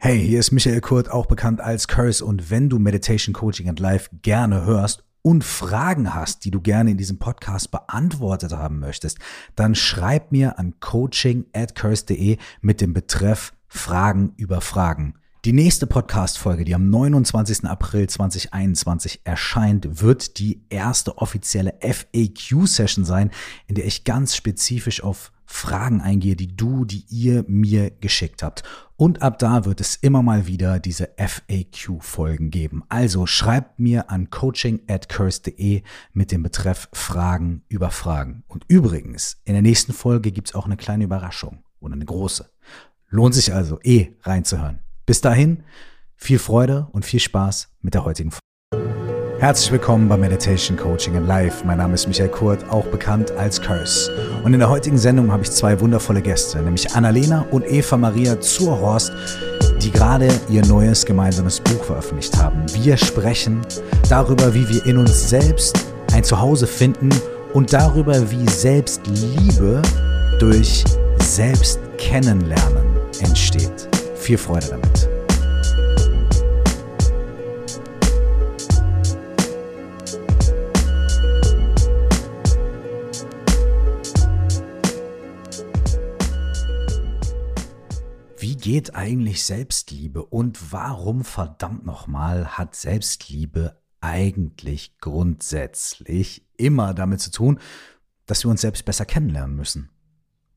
[0.00, 2.24] Hey, hier ist Michael Kurt, auch bekannt als Curse.
[2.24, 6.92] Und wenn du Meditation Coaching and Life gerne hörst und Fragen hast, die du gerne
[6.92, 9.18] in diesem Podcast beantwortet haben möchtest,
[9.56, 15.14] dann schreib mir an coaching at curse.de mit dem Betreff Fragen über Fragen.
[15.44, 17.64] Die nächste Podcast-Folge, die am 29.
[17.64, 23.32] April 2021 erscheint, wird die erste offizielle FAQ-Session sein,
[23.66, 28.62] in der ich ganz spezifisch auf Fragen eingehe, die du, die ihr mir geschickt habt.
[29.00, 32.82] Und ab da wird es immer mal wieder diese FAQ-Folgen geben.
[32.88, 35.82] Also schreibt mir an coaching at curse.de
[36.12, 38.42] mit dem Betreff Fragen über Fragen.
[38.48, 42.50] Und übrigens, in der nächsten Folge gibt's auch eine kleine Überraschung oder eine große.
[43.08, 44.80] Lohnt sich also eh reinzuhören.
[45.06, 45.62] Bis dahin,
[46.16, 48.47] viel Freude und viel Spaß mit der heutigen Folge.
[49.40, 51.64] Herzlich willkommen bei Meditation Coaching in Life.
[51.64, 54.10] Mein Name ist Michael Kurt, auch bekannt als Curse.
[54.42, 58.40] Und in der heutigen Sendung habe ich zwei wundervolle Gäste, nämlich Annalena und Eva Maria
[58.40, 59.12] Zurhorst,
[59.80, 62.64] die gerade ihr neues gemeinsames Buch veröffentlicht haben.
[62.82, 63.60] Wir sprechen
[64.08, 67.10] darüber, wie wir in uns selbst ein Zuhause finden
[67.52, 69.80] und darüber, wie Selbstliebe
[70.40, 70.82] durch
[71.22, 72.86] Selbstkennenlernen
[73.20, 73.88] entsteht.
[74.16, 75.17] Viel Freude damit.
[88.68, 97.60] Geht eigentlich Selbstliebe und warum verdammt nochmal hat Selbstliebe eigentlich grundsätzlich immer damit zu tun,
[98.26, 99.88] dass wir uns selbst besser kennenlernen müssen?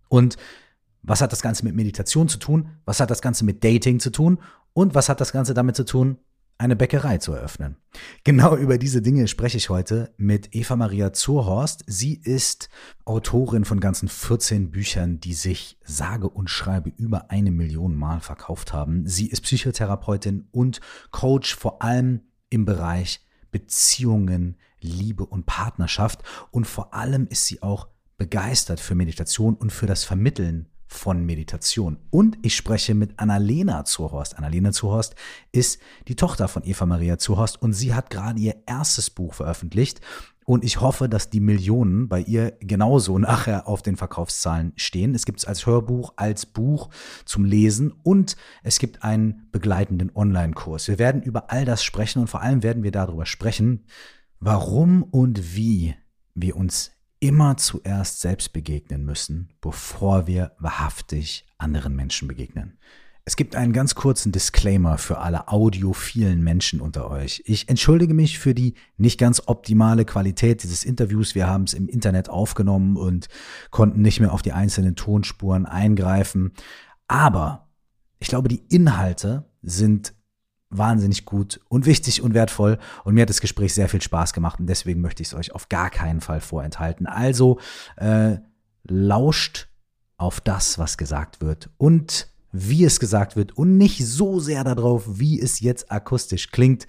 [0.09, 0.35] Und
[1.01, 2.71] was hat das Ganze mit Meditation zu tun?
[2.83, 4.39] Was hat das Ganze mit Dating zu tun?
[4.73, 6.17] Und was hat das Ganze damit zu tun,
[6.61, 7.77] eine Bäckerei zu eröffnen.
[8.23, 11.83] Genau über diese Dinge spreche ich heute mit Eva Maria Zurhorst.
[11.87, 12.69] Sie ist
[13.03, 18.73] Autorin von ganzen 14 Büchern, die sich sage und schreibe über eine Million Mal verkauft
[18.73, 19.07] haben.
[19.07, 26.21] Sie ist Psychotherapeutin und Coach vor allem im Bereich Beziehungen, Liebe und Partnerschaft.
[26.51, 31.97] Und vor allem ist sie auch begeistert für Meditation und für das Vermitteln von Meditation.
[32.09, 34.37] Und ich spreche mit Annalena Zuhorst.
[34.37, 35.15] Annalena Zuhorst
[35.53, 35.79] ist
[36.09, 40.01] die Tochter von Eva Maria Zuhorst und sie hat gerade ihr erstes Buch veröffentlicht.
[40.43, 45.15] Und ich hoffe, dass die Millionen bei ihr genauso nachher auf den Verkaufszahlen stehen.
[45.15, 46.89] Es gibt es als Hörbuch, als Buch
[47.23, 50.89] zum Lesen und es gibt einen begleitenden Online-Kurs.
[50.89, 53.85] Wir werden über all das sprechen und vor allem werden wir darüber sprechen,
[54.41, 55.95] warum und wie
[56.35, 62.77] wir uns immer zuerst selbst begegnen müssen, bevor wir wahrhaftig anderen Menschen begegnen.
[63.23, 67.43] Es gibt einen ganz kurzen Disclaimer für alle audiophilen Menschen unter euch.
[67.45, 71.35] Ich entschuldige mich für die nicht ganz optimale Qualität dieses Interviews.
[71.35, 73.27] Wir haben es im Internet aufgenommen und
[73.69, 76.53] konnten nicht mehr auf die einzelnen Tonspuren eingreifen.
[77.07, 77.69] Aber
[78.17, 80.15] ich glaube, die Inhalte sind
[80.71, 82.79] wahnsinnig gut und wichtig und wertvoll.
[83.03, 85.53] Und mir hat das Gespräch sehr viel Spaß gemacht und deswegen möchte ich es euch
[85.53, 87.05] auf gar keinen Fall vorenthalten.
[87.05, 87.59] Also
[87.97, 88.37] äh,
[88.83, 89.67] lauscht
[90.17, 95.19] auf das, was gesagt wird und wie es gesagt wird und nicht so sehr darauf,
[95.19, 96.87] wie es jetzt akustisch klingt.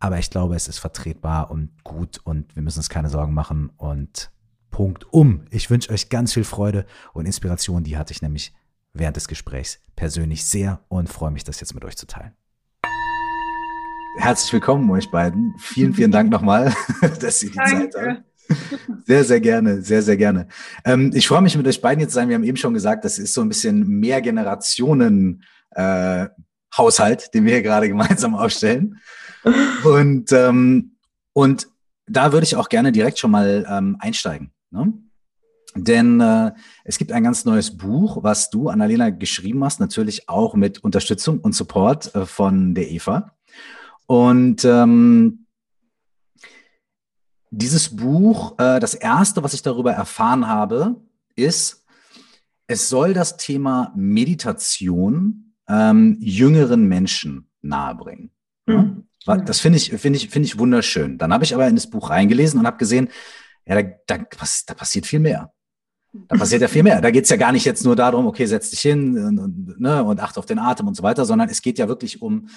[0.00, 3.70] Aber ich glaube, es ist vertretbar und gut und wir müssen uns keine Sorgen machen.
[3.76, 4.30] Und
[4.70, 5.46] Punkt um.
[5.50, 7.84] Ich wünsche euch ganz viel Freude und Inspiration.
[7.84, 8.52] Die hatte ich nämlich
[8.92, 12.32] während des Gesprächs persönlich sehr und freue mich, das jetzt mit euch zu teilen.
[14.16, 15.54] Herzlich willkommen euch beiden.
[15.58, 16.72] Vielen, vielen Dank nochmal,
[17.20, 17.90] dass Sie die Danke.
[17.90, 18.24] Zeit haben.
[19.06, 20.46] Sehr, sehr gerne, sehr, sehr gerne.
[20.84, 22.28] Ähm, ich freue mich mit euch beiden jetzt zu sein.
[22.28, 26.26] Wir haben eben schon gesagt, das ist so ein bisschen mehr Generationen äh,
[26.76, 29.00] Haushalt, den wir hier gerade gemeinsam aufstellen.
[29.84, 30.96] Und, ähm,
[31.32, 31.68] und
[32.06, 34.52] da würde ich auch gerne direkt schon mal ähm, einsteigen.
[34.70, 34.92] Ne?
[35.74, 36.52] Denn äh,
[36.84, 41.40] es gibt ein ganz neues Buch, was du, Annalena, geschrieben hast, natürlich auch mit Unterstützung
[41.40, 43.32] und Support äh, von der Eva.
[44.06, 45.46] Und ähm,
[47.50, 50.96] dieses Buch, äh, das erste, was ich darüber erfahren habe,
[51.36, 51.84] ist,
[52.66, 58.30] es soll das Thema Meditation ähm, jüngeren Menschen nahebringen.
[58.66, 59.04] Mhm.
[59.26, 59.36] Ja?
[59.38, 61.18] Das finde ich, finde ich, finde ich wunderschön.
[61.18, 63.08] Dann habe ich aber in das Buch reingelesen und habe gesehen,
[63.66, 64.24] ja, da, da,
[64.66, 65.52] da passiert viel mehr.
[66.28, 67.00] Da passiert ja viel mehr.
[67.00, 69.80] Da geht es ja gar nicht jetzt nur darum, okay, setz dich hin und, und,
[69.80, 72.48] ne, und achte auf den Atem und so weiter, sondern es geht ja wirklich um,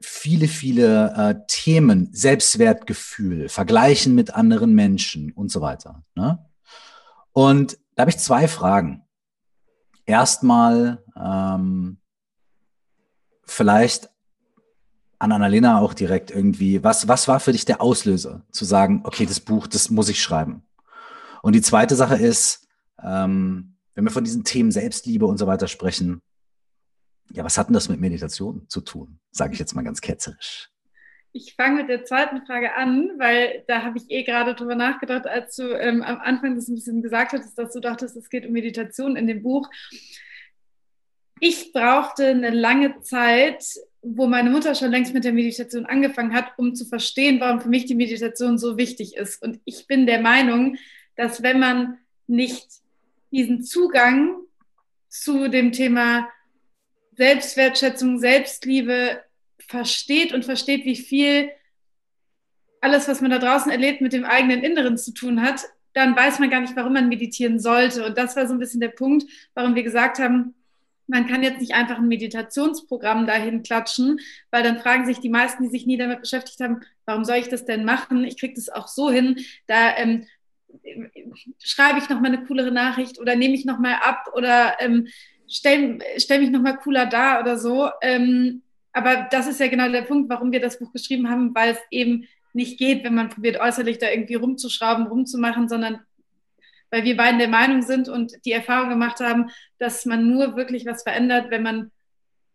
[0.00, 6.04] viele, viele äh, Themen, Selbstwertgefühl, Vergleichen mit anderen Menschen und so weiter.
[6.14, 6.44] Ne?
[7.32, 9.02] Und da habe ich zwei Fragen.
[10.04, 11.98] Erstmal ähm,
[13.44, 14.10] vielleicht
[15.18, 19.26] an Annalena auch direkt irgendwie, was, was war für dich der Auslöser, zu sagen, okay,
[19.26, 20.62] das Buch, das muss ich schreiben?
[21.42, 22.68] Und die zweite Sache ist,
[23.02, 26.20] ähm, wenn wir von diesen Themen Selbstliebe und so weiter sprechen,
[27.32, 29.18] Ja, was hat denn das mit Meditation zu tun?
[29.30, 30.70] Sage ich jetzt mal ganz ketzerisch.
[31.32, 35.26] Ich fange mit der zweiten Frage an, weil da habe ich eh gerade drüber nachgedacht,
[35.26, 38.46] als du ähm, am Anfang das ein bisschen gesagt hattest, dass du dachtest, es geht
[38.46, 39.68] um Meditation in dem Buch.
[41.40, 43.66] Ich brauchte eine lange Zeit,
[44.00, 47.68] wo meine Mutter schon längst mit der Meditation angefangen hat, um zu verstehen, warum für
[47.68, 49.42] mich die Meditation so wichtig ist.
[49.42, 50.78] Und ich bin der Meinung,
[51.16, 52.66] dass wenn man nicht
[53.30, 54.36] diesen Zugang
[55.08, 56.28] zu dem Thema
[57.16, 59.22] Selbstwertschätzung, Selbstliebe
[59.58, 61.50] versteht und versteht, wie viel
[62.80, 66.38] alles, was man da draußen erlebt, mit dem eigenen Inneren zu tun hat, dann weiß
[66.38, 68.04] man gar nicht, warum man meditieren sollte.
[68.04, 69.24] Und das war so ein bisschen der Punkt,
[69.54, 70.54] warum wir gesagt haben,
[71.06, 74.20] man kann jetzt nicht einfach ein Meditationsprogramm dahin klatschen,
[74.50, 77.48] weil dann fragen sich die meisten, die sich nie damit beschäftigt haben, warum soll ich
[77.48, 78.24] das denn machen?
[78.24, 79.38] Ich kriege das auch so hin.
[79.66, 80.26] Da ähm,
[81.62, 85.06] schreibe ich noch mal eine coolere Nachricht oder nehme ich noch mal ab oder ähm,
[85.48, 87.88] stelle stell mich noch mal cooler da oder so.
[88.02, 88.62] Ähm,
[88.92, 91.78] aber das ist ja genau der Punkt, warum wir das Buch geschrieben haben, weil es
[91.90, 96.00] eben nicht geht, wenn man probiert, äußerlich da irgendwie rumzuschrauben, rumzumachen, sondern
[96.90, 100.86] weil wir beiden der Meinung sind und die Erfahrung gemacht haben, dass man nur wirklich
[100.86, 101.90] was verändert, wenn man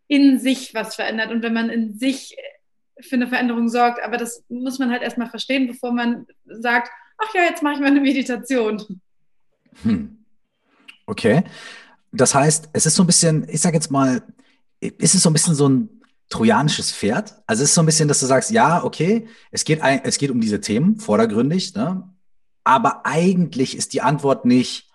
[0.08, 2.36] in sich was verändert und wenn man in sich
[3.00, 4.02] für eine Veränderung sorgt.
[4.02, 7.80] Aber das muss man halt erstmal verstehen, bevor man sagt, ach ja, jetzt mache ich
[7.80, 9.00] mal eine Meditation.
[9.82, 10.24] Hm.
[11.06, 11.44] Okay.
[12.12, 14.22] Das heißt, es ist so ein bisschen, ich sage jetzt mal,
[14.80, 17.34] ist es so ein bisschen so ein trojanisches Pferd.
[17.46, 20.30] Also es ist so ein bisschen, dass du sagst, ja, okay, es geht, es geht
[20.30, 22.08] um diese Themen vordergründig, ne?
[22.64, 24.90] aber eigentlich ist die Antwort nicht,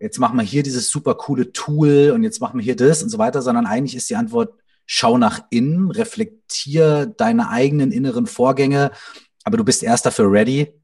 [0.00, 3.08] jetzt machen wir hier dieses super coole Tool und jetzt machen wir hier das und
[3.08, 4.52] so weiter, sondern eigentlich ist die Antwort,
[4.84, 8.90] schau nach innen, reflektier deine eigenen inneren Vorgänge,
[9.44, 10.78] aber du bist erst dafür ready,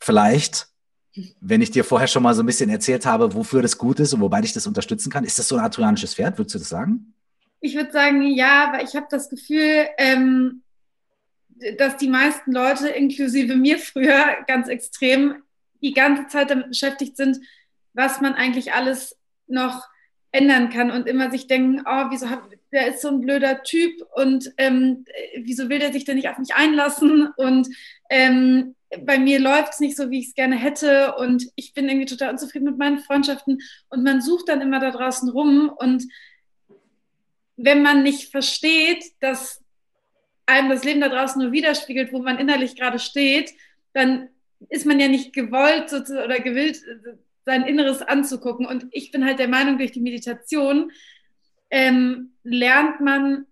[0.00, 0.69] vielleicht,
[1.40, 4.12] wenn ich dir vorher schon mal so ein bisschen erzählt habe, wofür das gut ist
[4.12, 5.24] und wobei ich das unterstützen kann.
[5.24, 6.38] Ist das so ein trojanisches Pferd?
[6.38, 7.14] Würdest du das sagen?
[7.60, 10.62] Ich würde sagen, ja, weil ich habe das Gefühl, ähm,
[11.78, 15.42] dass die meisten Leute, inklusive mir früher ganz extrem,
[15.82, 17.38] die ganze Zeit damit beschäftigt sind,
[17.92, 19.16] was man eigentlich alles
[19.46, 19.86] noch
[20.32, 22.40] ändern kann und immer sich denken, oh, wieso hat,
[22.72, 25.04] der ist so ein blöder Typ und ähm,
[25.42, 27.68] wieso will der sich denn nicht auf mich einlassen und
[28.08, 31.14] ähm, bei mir läuft es nicht so, wie ich es gerne hätte.
[31.16, 33.60] Und ich bin irgendwie total unzufrieden mit meinen Freundschaften.
[33.88, 35.70] Und man sucht dann immer da draußen rum.
[35.76, 36.04] Und
[37.56, 39.62] wenn man nicht versteht, dass
[40.46, 43.52] einem das Leben da draußen nur widerspiegelt, wo man innerlich gerade steht,
[43.92, 44.28] dann
[44.68, 46.82] ist man ja nicht gewollt oder gewillt,
[47.46, 48.66] sein Inneres anzugucken.
[48.66, 50.90] Und ich bin halt der Meinung, durch die Meditation
[51.70, 53.46] ähm, lernt man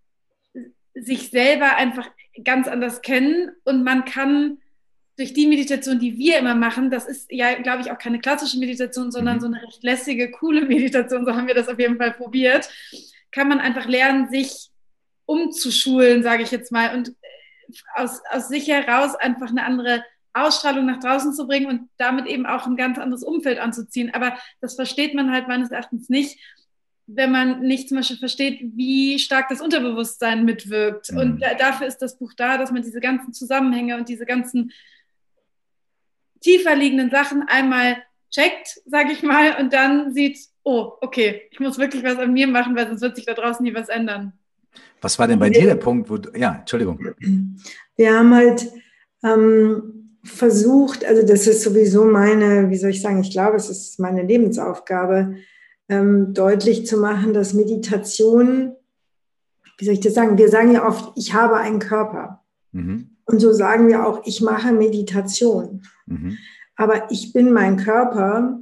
[0.94, 2.10] sich selber einfach
[2.42, 3.52] ganz anders kennen.
[3.64, 4.58] Und man kann
[5.18, 8.58] durch die Meditation, die wir immer machen, das ist ja, glaube ich, auch keine klassische
[8.58, 9.40] Meditation, sondern mhm.
[9.40, 12.70] so eine recht lässige, coole Meditation, so haben wir das auf jeden Fall probiert
[13.30, 14.70] kann man einfach lernen, sich
[15.26, 20.86] umzuschulen, sage ich jetzt mal, und äh, aus, aus sich heraus einfach eine andere Ausstrahlung
[20.86, 24.14] nach draußen zu bringen und damit eben auch ein ganz anderes Umfeld anzuziehen.
[24.14, 26.38] Aber das versteht man halt meines Erachtens nicht,
[27.06, 31.12] wenn man nicht zum Beispiel versteht, wie stark das Unterbewusstsein mitwirkt.
[31.12, 31.18] Mhm.
[31.18, 34.72] Und da, dafür ist das Buch da, dass man diese ganzen Zusammenhänge und diese ganzen
[36.40, 37.98] tiefer liegenden Sachen einmal
[38.30, 42.46] checkt, sage ich mal, und dann sieht, oh, okay, ich muss wirklich was an mir
[42.46, 44.32] machen, weil sonst wird sich da draußen nie was ändern.
[45.00, 47.00] Was war denn bei dir der Punkt, wo du, ja, Entschuldigung.
[47.96, 48.70] Wir haben halt
[49.22, 53.98] ähm, versucht, also das ist sowieso meine, wie soll ich sagen, ich glaube, es ist
[53.98, 55.36] meine Lebensaufgabe,
[55.88, 58.74] ähm, deutlich zu machen, dass Meditation,
[59.78, 62.42] wie soll ich das sagen, wir sagen ja oft, ich habe einen Körper.
[62.72, 63.07] Mhm.
[63.28, 65.82] Und so sagen wir auch, ich mache Meditation.
[66.06, 66.38] Mhm.
[66.76, 68.58] Aber ich bin mein Körper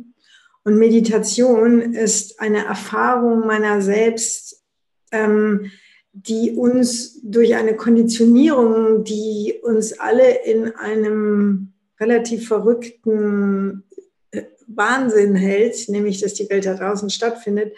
[0.64, 4.64] und Meditation ist eine Erfahrung meiner selbst,
[5.12, 5.70] ähm,
[6.12, 13.84] die uns durch eine Konditionierung, die uns alle in einem relativ verrückten
[14.32, 17.72] äh, Wahnsinn hält, nämlich dass die Welt da draußen stattfindet,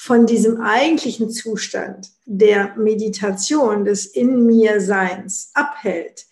[0.00, 6.24] von diesem eigentlichen Zustand der Meditation, des In mir Seins abhält.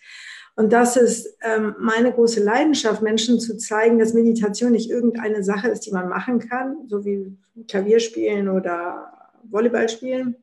[0.55, 5.67] Und das ist ähm, meine große Leidenschaft, Menschen zu zeigen, dass Meditation nicht irgendeine Sache
[5.67, 9.11] ist, die man machen kann, so wie Klavier spielen oder
[9.43, 10.37] Volleyball spielen,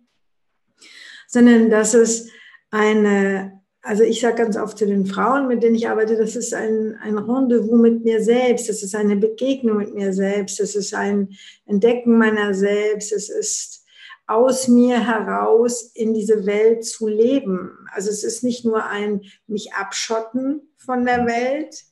[1.26, 2.28] sondern dass es
[2.70, 6.54] eine, also ich sage ganz oft zu den Frauen, mit denen ich arbeite, das ist
[6.54, 10.94] ein, ein Rendezvous mit mir selbst, das ist eine Begegnung mit mir selbst, das ist
[10.94, 11.36] ein
[11.66, 13.84] Entdecken meiner selbst, es ist
[14.26, 17.72] aus mir heraus in diese Welt zu leben.
[17.92, 21.84] Also es ist nicht nur ein mich abschotten von der Welt,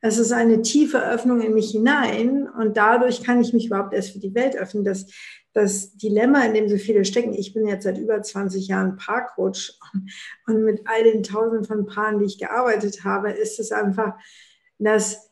[0.00, 4.12] es ist eine tiefe Öffnung in mich hinein und dadurch kann ich mich überhaupt erst
[4.12, 4.84] für die Welt öffnen.
[4.84, 5.06] Das,
[5.54, 9.78] das Dilemma, in dem so viele stecken, ich bin jetzt seit über 20 Jahren Paarcoach
[10.46, 14.14] und mit all den Tausenden von Paaren, die ich gearbeitet habe, ist es einfach,
[14.78, 15.30] dass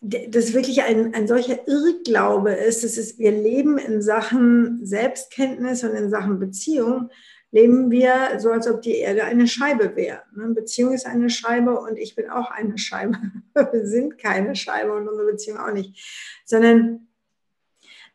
[0.00, 2.84] das wirklich ein, ein solcher Irrglaube ist.
[2.84, 7.10] Ist, wir leben in Sachen Selbstkenntnis und in Sachen Beziehung,
[7.50, 10.22] leben wir so, als ob die Erde eine Scheibe wäre.
[10.36, 13.18] Eine Beziehung ist eine Scheibe und ich bin auch eine Scheibe.
[13.54, 17.08] Wir sind keine Scheibe und unsere Beziehung auch nicht, sondern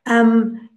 [0.07, 0.69] ähm,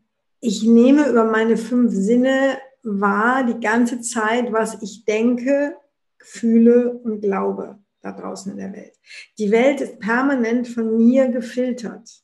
[0.44, 5.74] ich nehme über meine fünf Sinne wahr die ganze Zeit, was ich denke,
[6.18, 8.94] fühle und glaube da draußen in der Welt.
[9.38, 12.22] Die Welt ist permanent von mir gefiltert.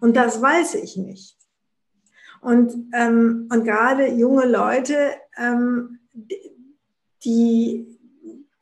[0.00, 1.36] Und das weiß ich nicht.
[2.40, 4.96] Und, ähm, und gerade junge Leute,
[5.36, 5.98] ähm,
[7.22, 7.98] die,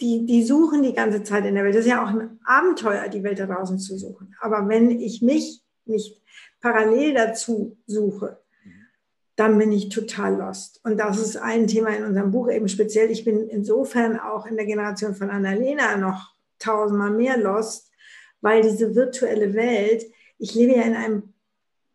[0.01, 1.77] die, die suchen die ganze Zeit in der Welt.
[1.77, 4.35] Das ist ja auch ein Abenteuer, die Welt da draußen zu suchen.
[4.41, 6.21] Aber wenn ich mich nicht
[6.61, 8.44] parallel dazu suche,
[9.37, 10.81] dann bin ich total lost.
[10.85, 13.11] Und das ist ein Thema in unserem Buch eben speziell.
[13.11, 17.91] Ich bin insofern auch in der Generation von Annalena noch tausendmal mehr lost,
[18.41, 20.05] weil diese virtuelle Welt,
[20.39, 21.35] ich lebe ja in einem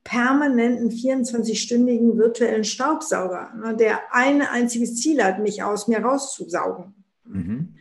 [0.04, 6.94] permanenten 24-stündigen virtuellen Staubsauger, ne, der ein einziges Ziel hat, mich aus mir rauszusaugen.
[7.26, 7.76] Mhm.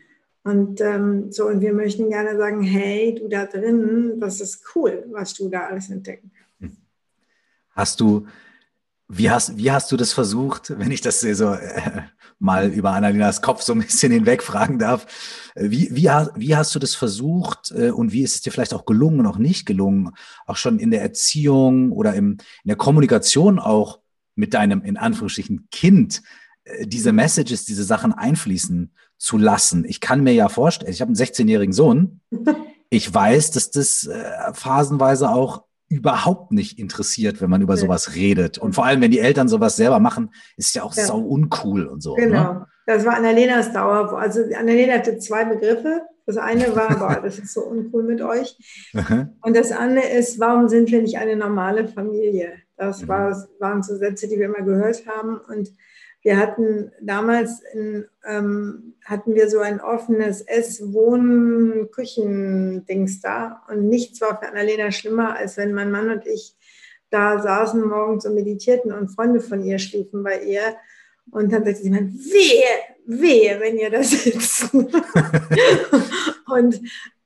[0.44, 5.04] Und ähm, so, und wir möchten gerne sagen, hey, du da drin, das ist cool,
[5.10, 6.78] was du da alles entdecken kannst.
[7.70, 8.26] Hast du
[9.08, 12.02] wie hast, wie hast du das versucht, wenn ich das so äh,
[12.38, 15.06] mal über Annalinas Kopf so ein bisschen hinweg fragen darf?
[15.56, 18.84] Wie, wie, wie hast du das versucht äh, und wie ist es dir vielleicht auch
[18.84, 20.10] gelungen und auch nicht gelungen,
[20.46, 24.00] auch schon in der Erziehung oder im, in der Kommunikation auch
[24.34, 26.22] mit deinem, in Anführungsstrichen, Kind,
[26.64, 29.86] äh, diese Messages, diese Sachen einfließen zu lassen?
[29.86, 32.20] Ich kann mir ja vorstellen, ich habe einen 16-jährigen Sohn.
[32.90, 38.58] Ich weiß, dass das äh, phasenweise auch überhaupt nicht interessiert, wenn man über sowas redet.
[38.58, 41.04] Und vor allem, wenn die Eltern sowas selber machen, ist ja auch ja.
[41.04, 42.16] sau uncool und so.
[42.16, 42.26] Ne?
[42.26, 42.52] Genau.
[42.52, 42.66] Ne?
[42.86, 44.18] Das war Annalenas Dauer.
[44.18, 46.02] Also Annalena hatte zwei Begriffe.
[46.26, 48.56] Das eine war, boah, das ist so uncool mit euch.
[49.42, 52.52] und das andere ist, warum sind wir nicht eine normale Familie?
[52.76, 53.08] Das mhm.
[53.08, 55.38] war, waren so Sätze, die wir immer gehört haben.
[55.48, 55.70] Und
[56.22, 63.62] wir hatten damals in, ähm, hatten wir so ein offenes Ess-, Wohn-, Küchendings da.
[63.68, 66.54] Und nichts war für Annalena schlimmer, als wenn mein Mann und ich
[67.10, 70.76] da saßen morgens und meditierten und Freunde von ihr schliefen bei ihr.
[71.30, 72.64] Und dann sagte sie mir, wehe,
[73.06, 74.72] wehe, wenn ihr da sitzt.
[76.46, 76.80] und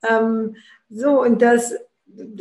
[0.09, 0.57] ähm,
[0.89, 1.75] so, und das,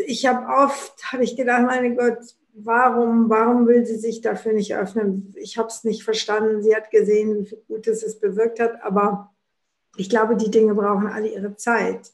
[0.05, 2.19] ich habe oft, habe ich gedacht, meine Gott,
[2.53, 5.33] warum, warum will sie sich dafür nicht öffnen?
[5.37, 6.61] Ich habe es nicht verstanden.
[6.61, 9.31] Sie hat gesehen, wie viel Gutes es bewirkt hat, aber
[9.97, 12.11] ich glaube, die Dinge brauchen alle ihre Zeit.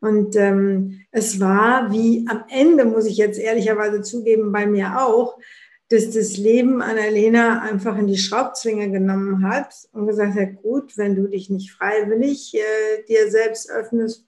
[0.00, 5.38] Und ähm, es war wie am Ende, muss ich jetzt ehrlicherweise zugeben, bei mir auch,
[5.88, 11.14] dass das Leben Annalena einfach in die Schraubzwinge genommen hat und gesagt hat, gut, wenn
[11.14, 14.26] du dich nicht freiwillig äh, dir selbst öffnest,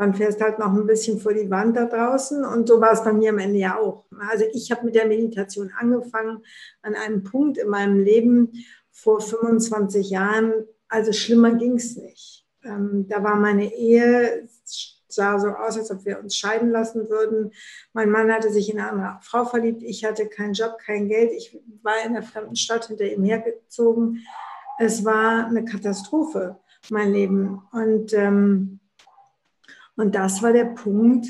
[0.00, 2.42] dann fährst halt noch ein bisschen vor die Wand da draußen.
[2.42, 4.06] Und so war es bei mir am Ende ja auch.
[4.30, 6.42] Also ich habe mit der Meditation angefangen
[6.80, 8.50] an einem Punkt in meinem Leben
[8.90, 10.54] vor 25 Jahren.
[10.88, 12.46] Also schlimmer ging es nicht.
[12.64, 14.48] Ähm, da war meine Ehe,
[15.06, 17.52] sah so aus, als ob wir uns scheiden lassen würden.
[17.92, 19.82] Mein Mann hatte sich in eine andere Frau verliebt.
[19.82, 21.30] Ich hatte keinen Job, kein Geld.
[21.36, 24.24] Ich war in einer fremden Stadt hinter ihm hergezogen.
[24.78, 27.60] Es war eine Katastrophe, mein Leben.
[27.70, 28.79] Und ähm,
[30.00, 31.28] und das war der Punkt,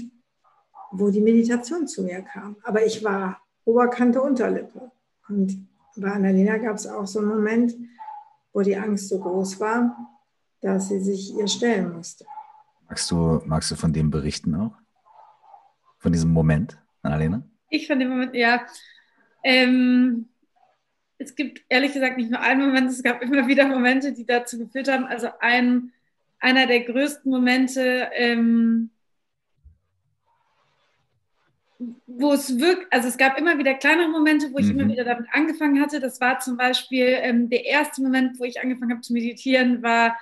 [0.92, 2.56] wo die Meditation zu mir kam.
[2.62, 4.92] Aber ich war Oberkante, Unterlippe.
[5.28, 7.74] Und bei Annalena gab es auch so einen Moment,
[8.52, 9.96] wo die Angst so groß war,
[10.60, 12.24] dass sie sich ihr stellen musste.
[12.88, 14.76] Magst du, magst du von dem berichten auch?
[15.98, 17.42] Von diesem Moment, Annalena?
[17.70, 18.66] Ich von dem Moment, ja.
[19.42, 20.28] Ähm,
[21.18, 24.58] es gibt ehrlich gesagt nicht nur einen Moment, es gab immer wieder Momente, die dazu
[24.58, 25.06] geführt haben.
[25.06, 25.92] Also ein
[26.40, 28.90] einer der größten Momente, ähm,
[32.06, 34.80] wo es wirklich, also es gab immer wieder kleinere Momente, wo ich mhm.
[34.80, 36.00] immer wieder damit angefangen hatte.
[36.00, 40.18] Das war zum Beispiel ähm, der erste Moment, wo ich angefangen habe zu meditieren, war,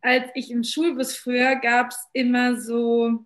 [0.00, 3.24] als ich im Schulbus früher gab es immer so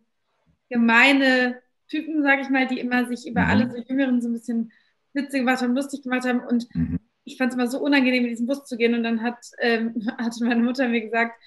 [0.69, 3.50] gemeine Typen, sage ich mal, die immer sich über mhm.
[3.50, 4.73] alle so Jüngeren so ein bisschen
[5.12, 6.41] witzig gemacht haben, lustig gemacht haben.
[6.41, 6.99] Und mhm.
[7.25, 8.95] ich fand es immer so unangenehm, in diesen Bus zu gehen.
[8.95, 11.41] Und dann hat, ähm, hatte meine Mutter mir gesagt,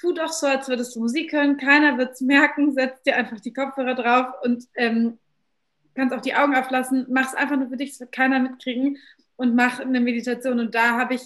[0.00, 3.40] tu doch so, als würdest du Musik hören, keiner wird es merken, setz dir einfach
[3.40, 5.18] die Kopfhörer drauf und ähm,
[5.94, 8.98] kannst auch die Augen auflassen, mach es einfach nur für dich, es wird keiner mitkriegen
[9.36, 10.60] und mach eine Meditation.
[10.60, 11.22] Und da habe ich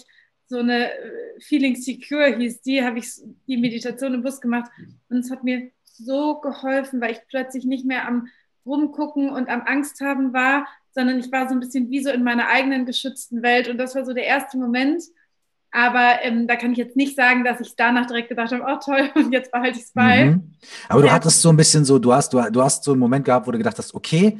[0.47, 3.09] so eine äh, Feeling Secure hieß die, habe ich
[3.47, 4.69] die Meditation im Bus gemacht
[5.09, 8.27] und es hat mir so geholfen, weil ich plötzlich nicht mehr am
[8.65, 12.23] rumgucken und am Angst haben war, sondern ich war so ein bisschen wie so in
[12.23, 13.67] meiner eigenen geschützten Welt.
[13.67, 15.03] Und das war so der erste Moment.
[15.75, 18.79] Aber ähm, da kann ich jetzt nicht sagen, dass ich danach direkt gedacht habe, oh
[18.83, 20.25] toll, und jetzt behalte ich es bei.
[20.25, 20.51] Mhm.
[20.87, 23.25] Aber du hattest so ein bisschen so, du hast, du, du hast so einen Moment
[23.25, 24.39] gehabt, wo du gedacht hast, okay,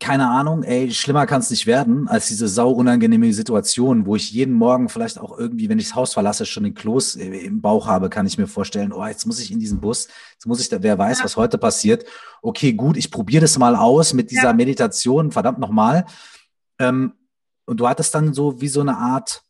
[0.00, 4.32] keine Ahnung, ey, schlimmer kann es nicht werden, als diese sau unangenehme Situation, wo ich
[4.32, 7.86] jeden Morgen vielleicht auch irgendwie, wenn ich das Haus verlasse, schon den Kloß im Bauch
[7.86, 10.70] habe, kann ich mir vorstellen, oh, jetzt muss ich in diesen Bus, jetzt muss ich
[10.70, 11.24] da, wer weiß, ja.
[11.24, 12.04] was heute passiert.
[12.40, 14.52] Okay, gut, ich probiere das mal aus mit dieser ja.
[14.54, 16.06] Meditation, verdammt nochmal.
[16.78, 17.12] Ähm,
[17.66, 19.44] und du hattest dann so wie so eine Art,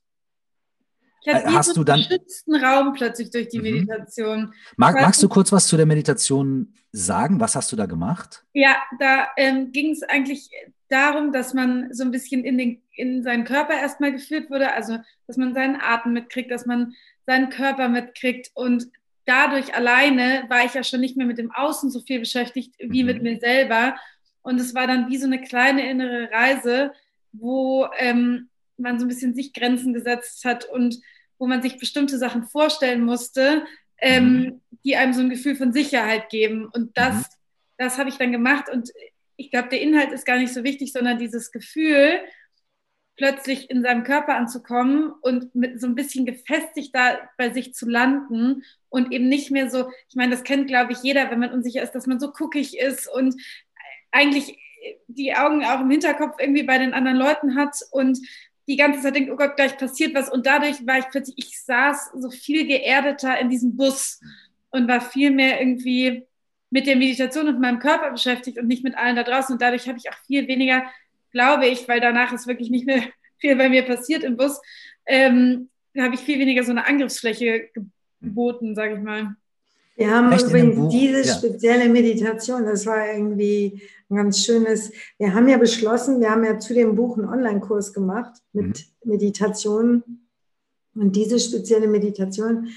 [1.23, 3.65] ich hatte äh, hast so du dann geschützten Raum plötzlich durch die mhm.
[3.65, 4.55] Meditation.
[4.77, 7.41] Mag, magst du kurz was zu der Meditation sagen?
[7.41, 8.45] Was hast du da gemacht?
[8.53, 10.51] Ja, da ähm, ging es eigentlich
[10.89, 14.99] darum, dass man so ein bisschen in, den, in seinen Körper erstmal geführt wurde, also
[15.27, 16.95] dass man seinen Atem mitkriegt, dass man
[17.27, 18.89] seinen Körper mitkriegt und
[19.25, 23.03] dadurch alleine war ich ja schon nicht mehr mit dem Außen so viel beschäftigt wie
[23.03, 23.07] mhm.
[23.07, 23.95] mit mir selber
[24.43, 26.93] und es war dann wie so eine kleine innere Reise,
[27.33, 28.49] wo ähm,
[28.81, 31.01] man so ein bisschen sich Grenzen gesetzt hat und
[31.39, 33.65] wo man sich bestimmte Sachen vorstellen musste,
[33.99, 34.61] ähm, mhm.
[34.85, 36.67] die einem so ein Gefühl von Sicherheit geben.
[36.67, 37.25] Und das, mhm.
[37.79, 38.67] das habe ich dann gemacht.
[38.73, 38.91] Und
[39.37, 42.21] ich glaube, der Inhalt ist gar nicht so wichtig, sondern dieses Gefühl,
[43.17, 47.87] plötzlich in seinem Körper anzukommen und mit so ein bisschen gefestigt da bei sich zu
[47.87, 51.53] landen und eben nicht mehr so, ich meine, das kennt, glaube ich, jeder, wenn man
[51.53, 53.35] unsicher ist, dass man so guckig ist und
[54.11, 54.59] eigentlich
[55.07, 58.19] die Augen auch im Hinterkopf irgendwie bei den anderen Leuten hat und
[58.71, 60.31] die ganze Zeit denkt, oh Gott, gleich passiert was.
[60.31, 64.21] Und dadurch war ich plötzlich, ich saß so viel geerdeter in diesem Bus
[64.71, 66.25] und war viel mehr irgendwie
[66.71, 69.55] mit der Meditation und meinem Körper beschäftigt und nicht mit allen da draußen.
[69.55, 70.85] Und dadurch habe ich auch viel weniger,
[71.33, 73.03] glaube ich, weil danach ist wirklich nicht mehr
[73.39, 74.61] viel bei mir passiert im Bus,
[75.07, 77.71] ähm, habe ich viel weniger so eine Angriffsfläche
[78.21, 79.35] geboten, sage ich mal.
[79.97, 81.35] Wir haben Echt übrigens diese ja.
[81.35, 86.59] spezielle Meditation, das war irgendwie ein ganz schönes, wir haben ja beschlossen, wir haben ja
[86.59, 89.11] zu dem Buch einen Online-Kurs gemacht mit mhm.
[89.13, 90.03] Meditation.
[90.95, 92.69] Und diese spezielle Meditation,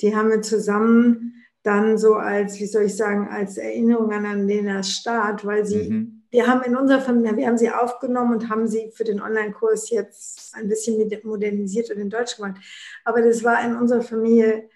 [0.00, 4.90] die haben wir zusammen dann so als, wie soll ich sagen, als Erinnerung an Anlenas
[4.90, 6.22] Start, weil sie, mhm.
[6.30, 9.90] wir haben in unserer Familie, wir haben sie aufgenommen und haben sie für den Online-Kurs
[9.90, 12.60] jetzt ein bisschen modernisiert und in Deutsch gemacht.
[13.04, 14.68] Aber das war in unserer Familie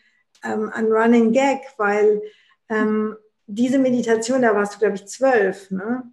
[0.44, 2.22] ähm, ein Running Gag, weil
[2.68, 6.04] ähm, diese Meditation, da warst du, glaube ich, zwölf, ne?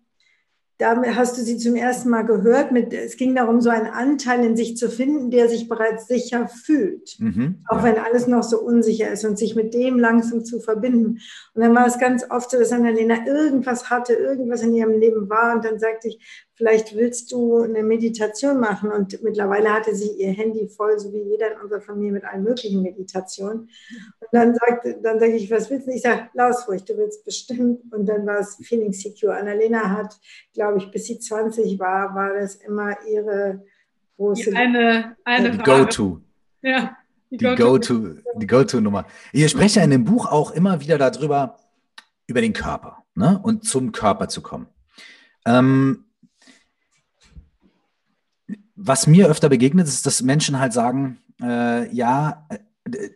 [0.77, 2.71] da hast du sie zum ersten Mal gehört.
[2.71, 6.47] Mit, es ging darum, so einen Anteil in sich zu finden, der sich bereits sicher
[6.47, 7.83] fühlt, mhm, auch ja.
[7.85, 11.19] wenn alles noch so unsicher ist und sich mit dem langsam zu verbinden.
[11.53, 15.29] Und dann war es ganz oft so, dass Annalena irgendwas hatte, irgendwas in ihrem Leben
[15.29, 18.91] war und dann sagte ich, vielleicht willst du eine Meditation machen.
[18.91, 22.43] Und mittlerweile hatte sie ihr Handy voll, so wie jeder in unserer Familie mit allen
[22.43, 23.69] möglichen Meditationen.
[24.19, 25.91] Und dann sagte, dann sage ich, was willst du?
[25.91, 27.81] Ich sage, laus ruhig, du willst bestimmt.
[27.93, 29.37] Und dann war es Feeling Secure.
[29.37, 30.19] Annalena hat,
[30.53, 33.63] glaube ich, bis sie 20 war, war das immer ihre
[34.17, 34.51] große...
[34.55, 36.19] Eine, eine Go-To.
[36.63, 36.97] Ja.
[37.29, 39.05] Die Go-To, die Go-To-Nummer.
[39.31, 41.59] Ihr sprecht ja in dem Buch auch immer wieder darüber,
[42.25, 43.39] über den Körper ne?
[43.43, 44.67] und zum Körper zu kommen.
[45.45, 46.05] Ähm,
[48.77, 53.09] was mir öfter begegnet, ist, dass Menschen halt sagen, äh, ja, äh,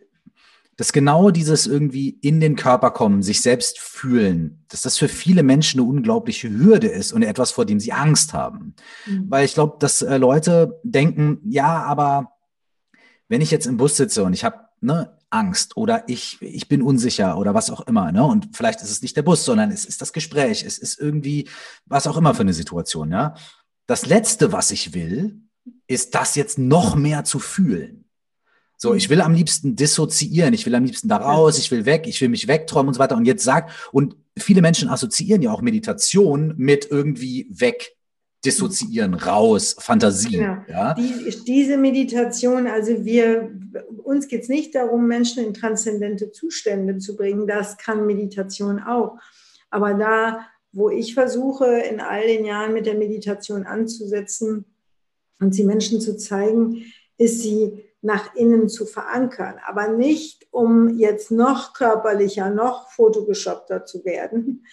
[0.76, 5.42] dass genau dieses irgendwie in den Körper kommen, sich selbst fühlen, dass das für viele
[5.42, 8.74] Menschen eine unglaubliche Hürde ist und etwas, vor dem sie Angst haben.
[9.06, 9.26] Mhm.
[9.28, 12.32] Weil ich glaube, dass äh, Leute denken, ja, aber
[13.28, 16.82] wenn ich jetzt im Bus sitze und ich habe ne, Angst oder ich, ich bin
[16.82, 18.24] unsicher oder was auch immer, ne?
[18.24, 21.48] Und vielleicht ist es nicht der Bus, sondern es ist das Gespräch, es ist irgendwie
[21.86, 23.34] was auch immer für eine Situation, ja.
[23.86, 25.41] Das Letzte, was ich will,
[25.92, 28.04] ist das jetzt noch mehr zu fühlen.
[28.82, 32.08] So, ich will am liebsten dissoziieren, ich will am liebsten da raus, ich will weg,
[32.08, 33.16] ich will mich wegträumen und so weiter.
[33.16, 37.96] Und jetzt sagt, und viele Menschen assoziieren ja auch Meditation mit irgendwie weg,
[38.44, 40.38] dissoziieren, raus, Fantasie.
[40.38, 40.64] Ja.
[40.68, 40.94] ja?
[40.94, 43.52] Die, diese Meditation, also wir,
[44.02, 47.46] uns geht es nicht darum, Menschen in transzendente Zustände zu bringen.
[47.46, 49.16] Das kann Meditation auch.
[49.70, 50.40] Aber da,
[50.72, 54.64] wo ich versuche, in all den Jahren mit der Meditation anzusetzen,
[55.42, 56.84] und sie Menschen zu zeigen,
[57.18, 64.04] ist sie nach innen zu verankern, aber nicht um jetzt noch körperlicher, noch fotogeshoppter zu
[64.04, 64.66] werden,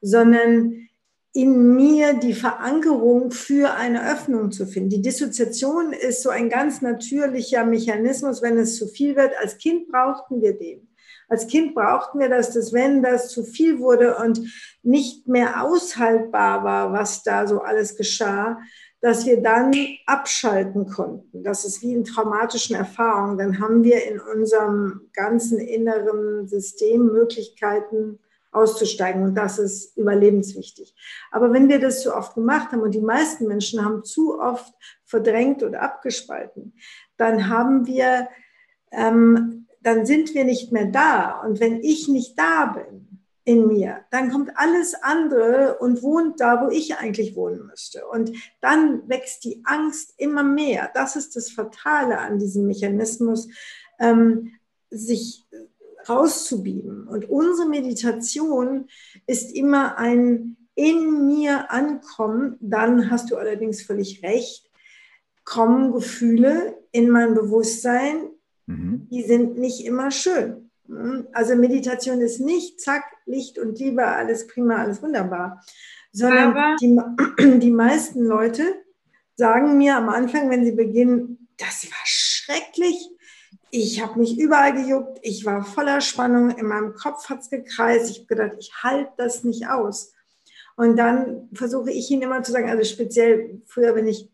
[0.00, 0.88] sondern
[1.32, 4.90] in mir die Verankerung für eine Öffnung zu finden.
[4.90, 9.32] Die Dissoziation ist so ein ganz natürlicher Mechanismus, wenn es zu viel wird.
[9.40, 10.88] Als Kind brauchten wir den.
[11.28, 14.40] Als Kind brauchten wir das, dass wenn das zu viel wurde und
[14.82, 18.58] nicht mehr aushaltbar war, was da so alles geschah,
[19.04, 19.70] dass wir dann
[20.06, 21.42] abschalten konnten.
[21.42, 23.36] Das ist wie in traumatischen Erfahrungen.
[23.36, 28.18] Dann haben wir in unserem ganzen inneren System Möglichkeiten
[28.50, 29.22] auszusteigen.
[29.22, 30.94] Und das ist überlebenswichtig.
[31.30, 34.72] Aber wenn wir das so oft gemacht haben und die meisten Menschen haben zu oft
[35.04, 36.72] verdrängt oder abgespalten,
[37.18, 38.28] dann haben wir,
[38.90, 41.42] ähm, dann sind wir nicht mehr da.
[41.42, 43.13] Und wenn ich nicht da bin,
[43.44, 48.06] in mir, dann kommt alles andere und wohnt da, wo ich eigentlich wohnen müsste.
[48.06, 50.90] Und dann wächst die Angst immer mehr.
[50.94, 53.48] Das ist das Fatale an diesem Mechanismus,
[54.00, 54.52] ähm,
[54.90, 55.44] sich
[56.08, 57.06] rauszubieben.
[57.06, 58.86] Und unsere Meditation
[59.26, 62.56] ist immer ein in mir ankommen.
[62.60, 64.70] Dann hast du allerdings völlig recht.
[65.44, 68.30] Kommen Gefühle in mein Bewusstsein,
[68.66, 69.06] mhm.
[69.10, 70.63] die sind nicht immer schön.
[71.32, 75.64] Also Meditation ist nicht zack, Licht und Liebe, alles prima, alles wunderbar,
[76.12, 76.98] sondern die,
[77.60, 78.64] die meisten Leute
[79.36, 83.10] sagen mir am Anfang, wenn sie beginnen, das war schrecklich,
[83.70, 88.10] ich habe mich überall gejuckt, ich war voller Spannung, in meinem Kopf hat es gekreist,
[88.10, 90.12] ich habe gedacht, ich halte das nicht aus.
[90.76, 94.28] Und dann versuche ich ihnen immer zu sagen, also speziell früher, wenn ich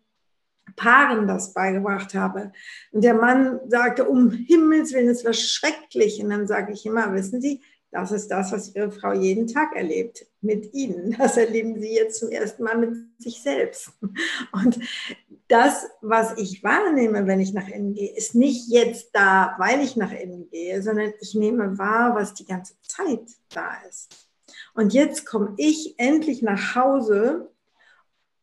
[0.81, 2.53] Paaren das beigebracht habe.
[2.91, 6.23] Und der Mann sagte, um Himmels Willen, es war schrecklich.
[6.23, 9.77] Und dann sage ich immer, wissen Sie, das ist das, was Ihre Frau jeden Tag
[9.77, 11.17] erlebt mit Ihnen.
[11.19, 13.91] Das erleben Sie jetzt zum ersten Mal mit sich selbst.
[14.53, 14.79] Und
[15.49, 19.97] das, was ich wahrnehme, wenn ich nach innen gehe, ist nicht jetzt da, weil ich
[19.97, 24.09] nach innen gehe, sondern ich nehme wahr, was die ganze Zeit da ist.
[24.73, 27.51] Und jetzt komme ich endlich nach Hause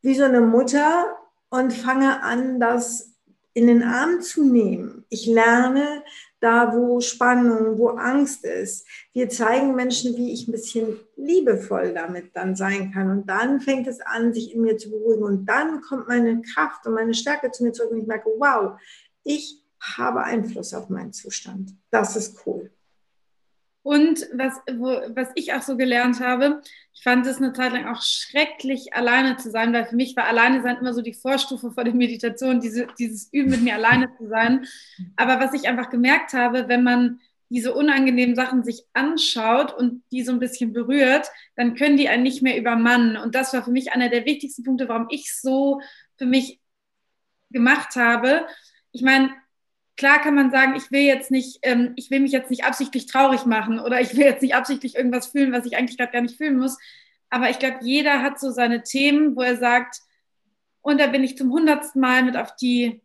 [0.02, 1.18] wie so eine Mutter
[1.50, 3.14] und fange an, das
[3.54, 5.06] in den Arm zu nehmen.
[5.10, 6.04] Ich lerne
[6.40, 8.88] da, wo Spannung, wo Angst ist.
[9.14, 13.10] Wir zeigen Menschen, wie ich ein bisschen liebevoll damit dann sein kann.
[13.10, 15.24] Und dann fängt es an, sich in mir zu beruhigen.
[15.24, 17.92] Und dann kommt meine Kraft und meine Stärke zu mir zurück.
[17.92, 18.80] Und ich merke, wow,
[19.24, 21.72] ich habe Einfluss auf meinen Zustand.
[21.90, 22.72] Das ist cool.
[23.88, 26.62] Und was, wo, was ich auch so gelernt habe,
[26.94, 30.26] ich fand es eine Zeit lang auch schrecklich, alleine zu sein, weil für mich war
[30.26, 34.14] alleine sein immer so die Vorstufe vor der Meditation, diese, dieses Üben mit mir alleine
[34.18, 34.66] zu sein.
[35.16, 40.24] Aber was ich einfach gemerkt habe, wenn man diese unangenehmen Sachen sich anschaut und die
[40.24, 43.16] so ein bisschen berührt, dann können die einen nicht mehr übermannen.
[43.16, 45.80] Und das war für mich einer der wichtigsten Punkte, warum ich so
[46.18, 46.60] für mich
[47.52, 48.48] gemacht habe.
[48.92, 49.34] Ich meine,
[49.98, 53.08] klar kann man sagen, ich will jetzt nicht, ähm, ich will mich jetzt nicht absichtlich
[53.08, 56.22] traurig machen oder ich will jetzt nicht absichtlich irgendwas fühlen, was ich eigentlich gerade gar
[56.22, 56.78] nicht fühlen muss.
[57.30, 60.00] Aber ich glaube, jeder hat so seine Themen, wo er sagt,
[60.82, 63.02] und da bin ich zum hundertsten Mal mit auf die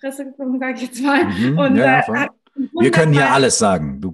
[0.00, 1.24] Fresse gekommen, sage ich jetzt mal.
[1.26, 4.00] Mhm, und ja, äh, wir können hier alles sagen.
[4.00, 4.12] Du,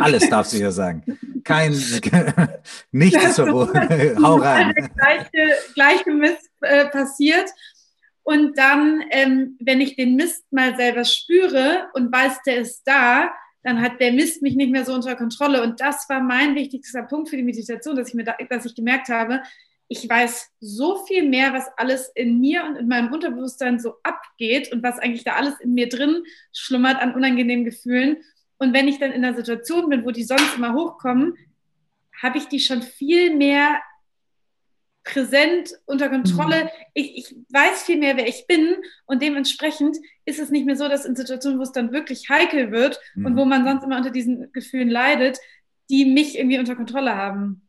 [0.00, 1.04] alles darfst du hier sagen.
[1.44, 1.72] Kein,
[2.90, 3.78] nichts ist verboten.
[4.22, 4.74] Hau rein.
[4.96, 7.48] Gleiche, gleiche Mist äh, passiert.
[8.28, 13.32] Und dann, ähm, wenn ich den Mist mal selber spüre und weiß, der ist da,
[13.62, 15.62] dann hat der Mist mich nicht mehr so unter Kontrolle.
[15.62, 18.74] Und das war mein wichtigster Punkt für die Meditation, dass ich, mir da, dass ich
[18.74, 19.40] gemerkt habe,
[19.88, 24.70] ich weiß so viel mehr, was alles in mir und in meinem Unterbewusstsein so abgeht
[24.72, 28.18] und was eigentlich da alles in mir drin schlummert an unangenehmen Gefühlen.
[28.58, 31.34] Und wenn ich dann in einer Situation bin, wo die sonst immer hochkommen,
[32.20, 33.80] habe ich die schon viel mehr
[35.08, 36.64] präsent, unter Kontrolle.
[36.64, 36.70] Mhm.
[36.94, 40.88] Ich, ich weiß viel mehr, wer ich bin und dementsprechend ist es nicht mehr so,
[40.88, 43.26] dass in Situationen, wo es dann wirklich heikel wird mhm.
[43.26, 45.38] und wo man sonst immer unter diesen Gefühlen leidet,
[45.90, 47.62] die mich irgendwie unter Kontrolle haben.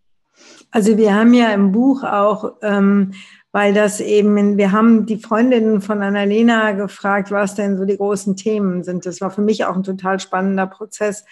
[0.72, 3.14] Also wir haben ja im Buch auch, ähm,
[3.52, 8.36] weil das eben, wir haben die Freundinnen von Annalena gefragt, was denn so die großen
[8.36, 9.06] Themen sind.
[9.06, 11.26] Das war für mich auch ein total spannender Prozess.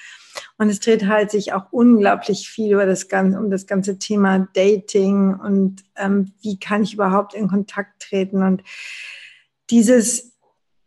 [0.58, 4.48] Und es dreht halt sich auch unglaublich viel über das ganze, um das ganze Thema
[4.54, 8.64] Dating und ähm, wie kann ich überhaupt in Kontakt treten und
[9.70, 10.38] dieses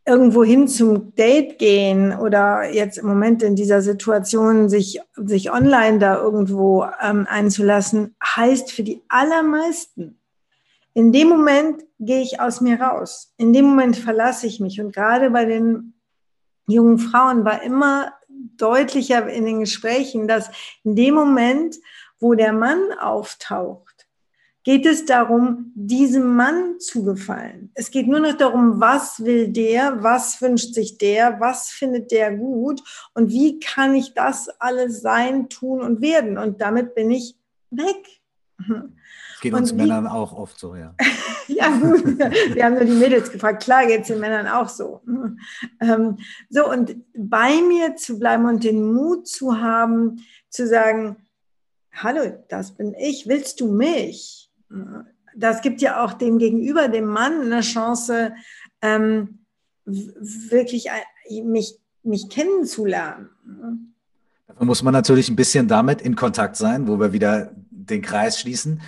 [0.07, 5.99] irgendwo hin zum Date gehen oder jetzt im Moment in dieser Situation sich, sich online
[5.99, 10.19] da irgendwo ähm, einzulassen, heißt für die allermeisten,
[10.95, 13.33] in dem Moment gehe ich aus mir raus.
[13.37, 14.81] In dem Moment verlasse ich mich.
[14.81, 15.95] Und gerade bei den
[16.67, 18.13] jungen Frauen war immer
[18.61, 20.51] deutlicher in den Gesprächen, dass
[20.85, 21.77] in dem Moment,
[22.19, 23.91] wo der Mann auftaucht,
[24.63, 27.71] geht es darum, diesem Mann zu gefallen.
[27.75, 32.37] Es geht nur noch darum, was will der, was wünscht sich der, was findet der
[32.37, 32.83] gut
[33.15, 36.37] und wie kann ich das alles sein, tun und werden.
[36.37, 37.37] Und damit bin ich
[37.71, 38.20] weg.
[39.41, 40.95] Geht uns wie, Männern auch oft so, ja.
[41.49, 42.19] ja, gut.
[42.55, 43.63] Wir haben nur die Mädels gefragt.
[43.63, 45.01] Klar geht es den Männern auch so.
[45.81, 46.19] Ähm,
[46.51, 50.21] so, und bei mir zu bleiben und den Mut zu haben,
[50.51, 51.17] zu sagen,
[51.93, 54.51] hallo, das bin ich, willst du mich?
[55.35, 58.35] Das gibt ja auch dem Gegenüber, dem Mann, eine Chance,
[58.83, 59.41] ähm,
[59.85, 60.89] wirklich
[61.45, 63.31] mich, mich kennenzulernen.
[64.47, 67.55] Dafür muss man natürlich ein bisschen damit in Kontakt sein, wo wir wieder
[67.91, 68.81] den Kreis schließen.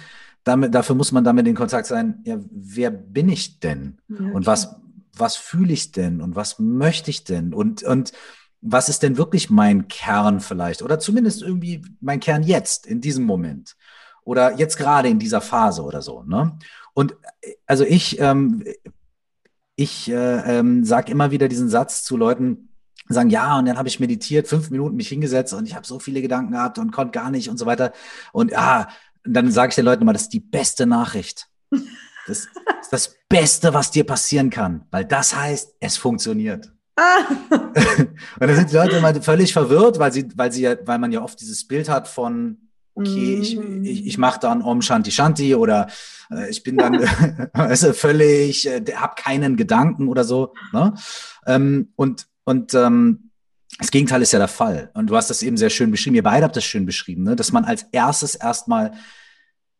[0.44, 3.98] Damit, dafür muss man damit in Kontakt sein, ja, wer bin ich denn?
[4.08, 4.76] Ja, und was,
[5.16, 6.20] was fühle ich denn?
[6.20, 7.54] Und was möchte ich denn?
[7.54, 8.12] Und, und
[8.60, 10.82] was ist denn wirklich mein Kern vielleicht?
[10.82, 13.76] Oder zumindest irgendwie mein Kern jetzt, in diesem Moment.
[14.24, 16.22] Oder jetzt gerade in dieser Phase oder so.
[16.22, 16.56] Ne?
[16.94, 17.16] Und
[17.66, 18.64] also ich, ähm,
[19.76, 22.68] ich äh, ähm, sage immer wieder diesen Satz zu Leuten,
[23.12, 25.98] sagen, ja, und dann habe ich meditiert, fünf Minuten mich hingesetzt und ich habe so
[25.98, 27.92] viele Gedanken gehabt und konnte gar nicht und so weiter.
[28.32, 28.88] Und ja,
[29.24, 31.48] dann sage ich den Leuten immer, das ist die beste Nachricht.
[32.26, 32.48] Das ist
[32.90, 36.72] das Beste, was dir passieren kann, weil das heißt, es funktioniert.
[36.96, 37.24] Ah.
[37.50, 41.10] und dann sind die Leute immer völlig verwirrt, weil sie, weil sie ja, weil man
[41.10, 42.58] ja oft dieses Bild hat von,
[42.94, 43.84] okay, ich, mhm.
[43.84, 45.88] ich, ich mache dann Om Shanti Shanti oder
[46.30, 47.00] äh, ich bin dann
[47.54, 50.54] weißt völlig, äh, habe keinen Gedanken oder so.
[50.72, 50.94] Ne?
[51.46, 53.30] Ähm, und und ähm,
[53.78, 54.90] das Gegenteil ist ja der Fall.
[54.94, 56.16] Und du hast das eben sehr schön beschrieben.
[56.16, 57.36] Ihr beide habt das schön beschrieben, ne?
[57.36, 58.92] dass man als erstes erstmal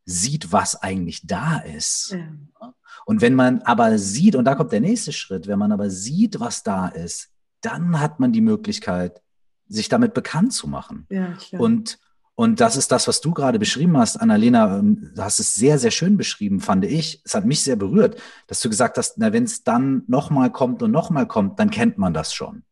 [0.04, 2.12] sieht, was eigentlich da ist.
[2.12, 2.74] Ja.
[3.04, 6.40] Und wenn man aber sieht, und da kommt der nächste Schritt, wenn man aber sieht,
[6.40, 9.22] was da ist, dann hat man die Möglichkeit,
[9.68, 11.06] sich damit bekannt zu machen.
[11.10, 11.98] Ja, und,
[12.34, 14.78] und das ist das, was du gerade beschrieben hast, Annalena.
[14.78, 17.20] Ähm, du hast es sehr, sehr schön beschrieben, fand ich.
[17.24, 20.82] Es hat mich sehr berührt, dass du gesagt hast, na, wenn es dann nochmal kommt
[20.82, 22.62] und nochmal kommt, dann kennt man das schon.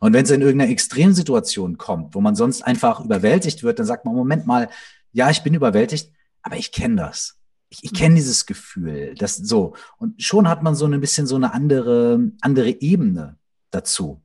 [0.00, 4.04] Und wenn es in irgendeiner Extremsituation kommt, wo man sonst einfach überwältigt wird, dann sagt
[4.04, 4.68] man, Moment mal,
[5.12, 7.36] ja, ich bin überwältigt, aber ich kenne das
[7.68, 9.74] ich, ich kenne dieses Gefühl, das so.
[9.98, 13.38] Und schon hat man so ein bisschen so eine andere, andere Ebene
[13.70, 14.22] dazu.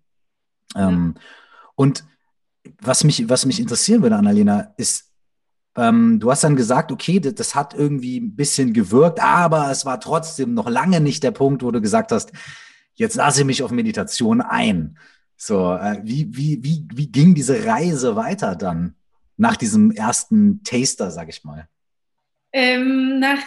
[0.76, 0.90] Ja.
[0.90, 1.16] Ähm,
[1.76, 2.06] und
[2.80, 5.12] was mich, was mich interessieren würde, Annalena, ist,
[5.76, 9.86] ähm, du hast dann gesagt, okay, das, das, hat irgendwie ein bisschen gewirkt, aber es
[9.86, 12.32] war trotzdem noch lange nicht der Punkt, wo du gesagt hast,
[12.96, 14.98] jetzt lasse ich mich auf Meditation ein.
[15.38, 18.96] So, äh, wie, wie, wie, wie ging diese Reise weiter dann
[19.38, 21.68] nach diesem ersten Taster, sag ich mal?
[22.54, 23.40] Ähm, nach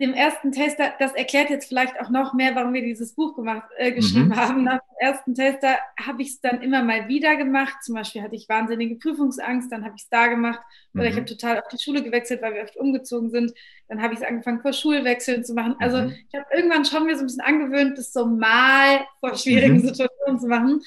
[0.00, 3.68] dem ersten Taster, das erklärt jetzt vielleicht auch noch mehr, warum wir dieses Buch gemacht,
[3.78, 4.36] äh, geschrieben mhm.
[4.36, 4.64] haben.
[4.64, 7.82] Nach dem ersten Taster habe ich es dann immer mal wieder gemacht.
[7.82, 10.60] Zum Beispiel hatte ich wahnsinnige Prüfungsangst, dann habe ich es da gemacht.
[10.94, 11.08] Oder mhm.
[11.08, 13.52] ich habe total auf die Schule gewechselt, weil wir oft umgezogen sind.
[13.88, 15.74] Dann habe ich es angefangen, vor Schulwechseln zu machen.
[15.80, 16.14] Also mhm.
[16.28, 19.88] ich habe irgendwann schon mir so ein bisschen angewöhnt, das so mal vor schwierigen mhm.
[19.88, 20.80] Situationen zu machen.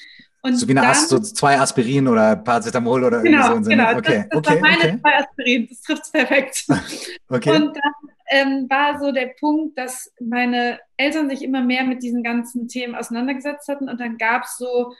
[0.44, 3.70] Und so wie eine dann, As so zwei Aspirin oder Paracetamol oder genau, so.
[3.70, 4.98] Genau, okay, das, das okay, meine okay.
[5.00, 6.66] zwei Aspirin, das trifft es perfekt.
[7.28, 7.50] okay.
[7.50, 12.24] Und dann ähm, war so der Punkt, dass meine Eltern sich immer mehr mit diesen
[12.24, 14.92] ganzen Themen auseinandergesetzt hatten und dann gab es so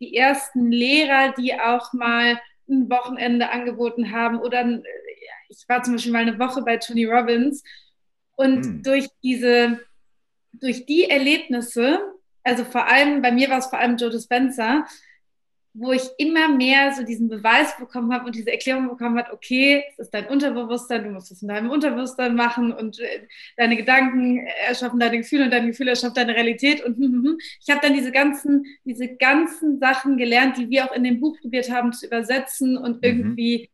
[0.00, 4.82] die ersten Lehrer, die auch mal ein Wochenende angeboten haben oder äh,
[5.48, 7.62] ich war zum Beispiel mal eine Woche bei Tony Robbins
[8.36, 8.82] und hm.
[8.82, 9.80] durch diese,
[10.52, 12.11] durch die Erlebnisse
[12.44, 14.84] also vor allem, bei mir war es vor allem Joe Dispenza,
[15.74, 19.84] wo ich immer mehr so diesen Beweis bekommen habe und diese Erklärung bekommen habe, okay,
[19.92, 23.26] es ist dein Unterbewusstsein, du musst es in deinem Unterbewusstsein machen und äh,
[23.56, 27.38] deine Gedanken erschaffen deine Gefühle und deine Gefühle erschaffen deine Realität und hm, hm, hm.
[27.60, 31.40] ich habe dann diese ganzen, diese ganzen Sachen gelernt, die wir auch in dem Buch
[31.40, 33.02] probiert haben zu übersetzen und mhm.
[33.02, 33.70] irgendwie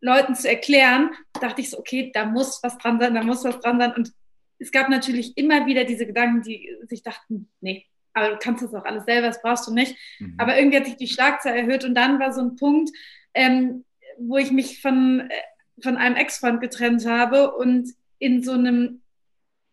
[0.00, 3.60] Leuten zu erklären, dachte ich so, okay, da muss was dran sein, da muss was
[3.60, 4.12] dran sein und
[4.60, 8.74] es gab natürlich immer wieder diese Gedanken, die sich dachten, nee, aber du kannst das
[8.74, 9.96] auch alles selber, das brauchst du nicht.
[10.18, 10.34] Mhm.
[10.38, 12.90] Aber irgendwie hat sich die Schlagzahl erhöht und dann war so ein Punkt,
[13.34, 13.84] ähm,
[14.18, 19.00] wo ich mich von, äh, von einem Ex-Freund getrennt habe und in so einem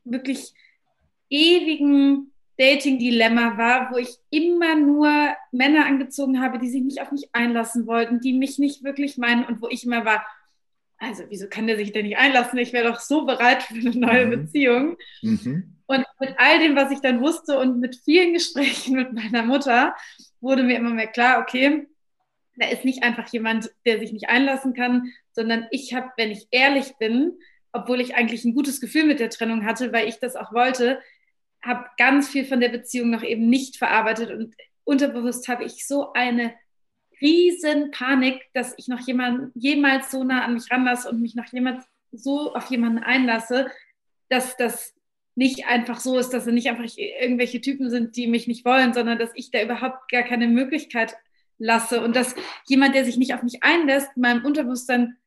[0.05, 0.53] wirklich
[1.29, 7.29] ewigen Dating-Dilemma war, wo ich immer nur Männer angezogen habe, die sich nicht auf mich
[7.33, 10.25] einlassen wollten, die mich nicht wirklich meinen und wo ich immer war,
[10.99, 12.57] also wieso kann der sich denn nicht einlassen?
[12.57, 14.29] Ich wäre doch so bereit für eine neue mhm.
[14.31, 14.97] Beziehung.
[15.21, 15.75] Mhm.
[15.85, 19.95] Und mit all dem, was ich dann wusste und mit vielen Gesprächen mit meiner Mutter,
[20.41, 21.87] wurde mir immer mehr klar, okay,
[22.55, 26.47] da ist nicht einfach jemand, der sich nicht einlassen kann, sondern ich habe, wenn ich
[26.49, 27.33] ehrlich bin,
[27.71, 30.99] obwohl ich eigentlich ein gutes Gefühl mit der Trennung hatte, weil ich das auch wollte,
[31.61, 36.13] habe ganz viel von der Beziehung noch eben nicht verarbeitet und unterbewusst habe ich so
[36.13, 36.53] eine
[37.21, 41.51] riesen Panik, dass ich noch jemand jemals so nah an mich ranlasse und mich noch
[41.51, 43.67] jemals so auf jemanden einlasse,
[44.29, 44.93] dass das
[45.35, 48.93] nicht einfach so ist, dass es nicht einfach irgendwelche Typen sind, die mich nicht wollen,
[48.93, 51.15] sondern dass ich da überhaupt gar keine Möglichkeit
[51.59, 52.01] lasse.
[52.01, 55.17] Und dass jemand, der sich nicht auf mich einlässt, meinem Unterbewusstsein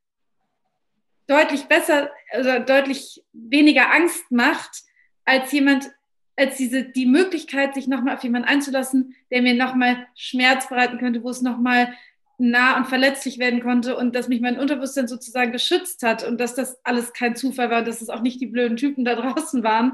[1.28, 4.82] deutlich besser, also deutlich weniger Angst macht,
[5.24, 5.90] als jemand,
[6.40, 11.22] als diese, die Möglichkeit, sich nochmal auf jemanden einzulassen, der mir nochmal Schmerz bereiten könnte,
[11.22, 11.94] wo es nochmal
[12.38, 16.54] nah und verletzlich werden konnte und dass mich mein Unterbewusstsein sozusagen geschützt hat und dass
[16.54, 19.92] das alles kein Zufall war, dass es auch nicht die blöden Typen da draußen waren.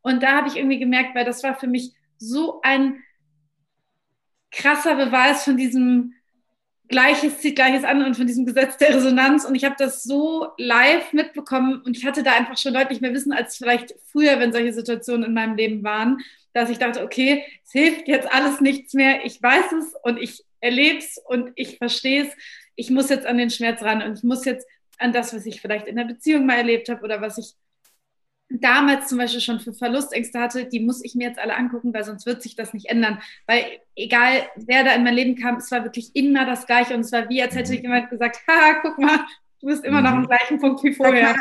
[0.00, 3.02] Und da habe ich irgendwie gemerkt, weil das war für mich so ein
[4.50, 6.14] krasser Beweis von diesem
[6.88, 9.44] Gleiches zieht Gleiches an und von diesem Gesetz der Resonanz.
[9.44, 13.14] Und ich habe das so live mitbekommen und ich hatte da einfach schon deutlich mehr
[13.14, 16.18] Wissen als vielleicht früher, wenn solche Situationen in meinem Leben waren,
[16.52, 19.24] dass ich dachte, okay, es hilft jetzt alles nichts mehr.
[19.24, 22.32] Ich weiß es und ich erlebe es und ich verstehe es.
[22.76, 24.66] Ich muss jetzt an den Schmerz ran und ich muss jetzt
[24.98, 27.54] an das, was ich vielleicht in der Beziehung mal erlebt habe oder was ich
[28.60, 32.04] damals zum Beispiel schon für Verlustängste hatte, die muss ich mir jetzt alle angucken, weil
[32.04, 33.18] sonst wird sich das nicht ändern.
[33.46, 33.64] Weil
[33.96, 37.12] egal, wer da in mein Leben kam, es war wirklich immer das Gleiche und es
[37.12, 37.82] war wie, als hätte mhm.
[37.82, 39.20] jemand gesagt, haha, guck mal,
[39.60, 40.26] du bist immer noch am mhm.
[40.26, 41.34] gleichen Punkt wie vorher.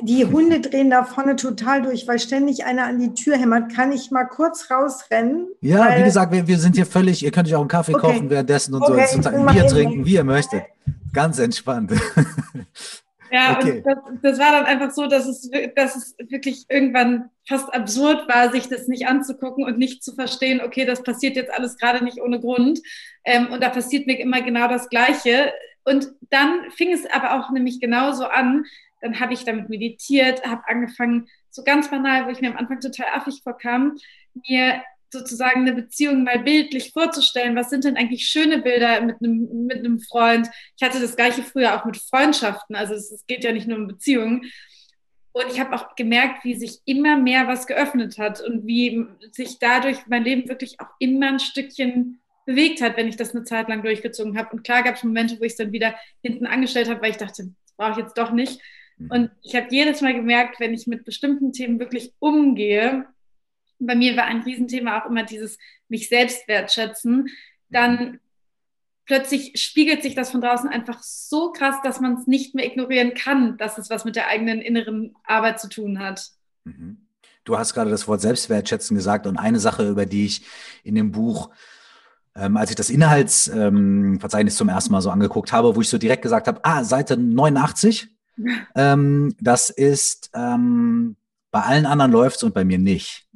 [0.00, 3.74] Die Hunde drehen da vorne total durch, weil ständig einer an die Tür hämmert.
[3.74, 5.48] Kann ich mal kurz rausrennen?
[5.60, 8.06] Ja, wie gesagt, wir, wir sind hier völlig, ihr könnt euch auch einen Kaffee okay.
[8.06, 9.06] kochen währenddessen und okay.
[9.20, 10.62] so, ein Bier trinken, wie ihr möchtet.
[11.12, 11.92] Ganz entspannt.
[13.30, 13.78] Ja, okay.
[13.78, 18.28] und das, das, war dann einfach so, dass es, dass es wirklich irgendwann fast absurd
[18.28, 22.04] war, sich das nicht anzugucken und nicht zu verstehen, okay, das passiert jetzt alles gerade
[22.04, 22.80] nicht ohne Grund.
[23.24, 25.52] Ähm, und da passiert mir immer genau das Gleiche.
[25.84, 28.64] Und dann fing es aber auch nämlich genauso an.
[29.00, 32.80] Dann habe ich damit meditiert, habe angefangen, so ganz banal, wo ich mir am Anfang
[32.80, 33.96] total affig vorkam,
[34.48, 37.56] mir sozusagen eine Beziehung mal bildlich vorzustellen.
[37.56, 40.48] Was sind denn eigentlich schöne Bilder mit einem, mit einem Freund?
[40.76, 42.76] Ich hatte das gleiche früher auch mit Freundschaften.
[42.76, 44.50] Also es, es geht ja nicht nur um Beziehungen.
[45.32, 49.58] Und ich habe auch gemerkt, wie sich immer mehr was geöffnet hat und wie sich
[49.58, 53.68] dadurch mein Leben wirklich auch immer ein Stückchen bewegt hat, wenn ich das eine Zeit
[53.68, 54.56] lang durchgezogen habe.
[54.56, 57.18] Und klar gab es Momente, wo ich es dann wieder hinten angestellt habe, weil ich
[57.18, 58.60] dachte, das brauche ich jetzt doch nicht.
[58.96, 59.10] Mhm.
[59.10, 63.06] Und ich habe jedes Mal gemerkt, wenn ich mit bestimmten Themen wirklich umgehe,
[63.78, 67.28] bei mir war ein Riesenthema auch immer dieses mich selbst wertschätzen,
[67.70, 68.20] dann
[69.06, 73.14] plötzlich spiegelt sich das von draußen einfach so krass, dass man es nicht mehr ignorieren
[73.14, 76.30] kann, dass es was mit der eigenen inneren Arbeit zu tun hat.
[76.64, 77.06] Mhm.
[77.44, 80.42] Du hast gerade das Wort Selbstwertschätzen gesagt und eine Sache, über die ich
[80.84, 81.50] in dem Buch
[82.38, 85.98] ähm, als ich das Inhaltsverzeichnis ähm, zum ersten Mal so angeguckt habe, wo ich so
[85.98, 88.08] direkt gesagt habe, ah, Seite 89,
[88.76, 91.16] ähm, das ist, ähm,
[91.50, 93.26] bei allen anderen läuft es und bei mir nicht.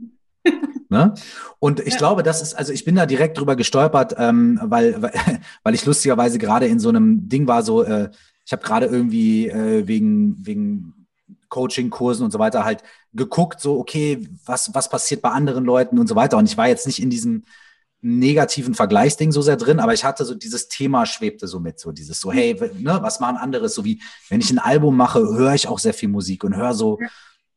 [0.93, 1.15] Ne?
[1.59, 1.99] Und ich ja.
[1.99, 5.03] glaube, das ist, also ich bin da direkt drüber gestolpert, ähm, weil,
[5.63, 8.11] weil ich lustigerweise gerade in so einem Ding war, so, äh,
[8.45, 11.07] ich habe gerade irgendwie äh, wegen, wegen
[11.49, 12.83] Coaching-Kursen und so weiter halt
[13.15, 16.37] geguckt, so, okay, was, was passiert bei anderen Leuten und so weiter.
[16.37, 17.45] Und ich war jetzt nicht in diesem
[18.03, 21.93] negativen Vergleichsding so sehr drin, aber ich hatte so dieses Thema schwebte so mit, so
[21.93, 23.69] dieses so, hey, ne, was machen andere?
[23.71, 26.75] So wie, wenn ich ein Album mache, höre ich auch sehr viel Musik und höre
[26.75, 26.99] so,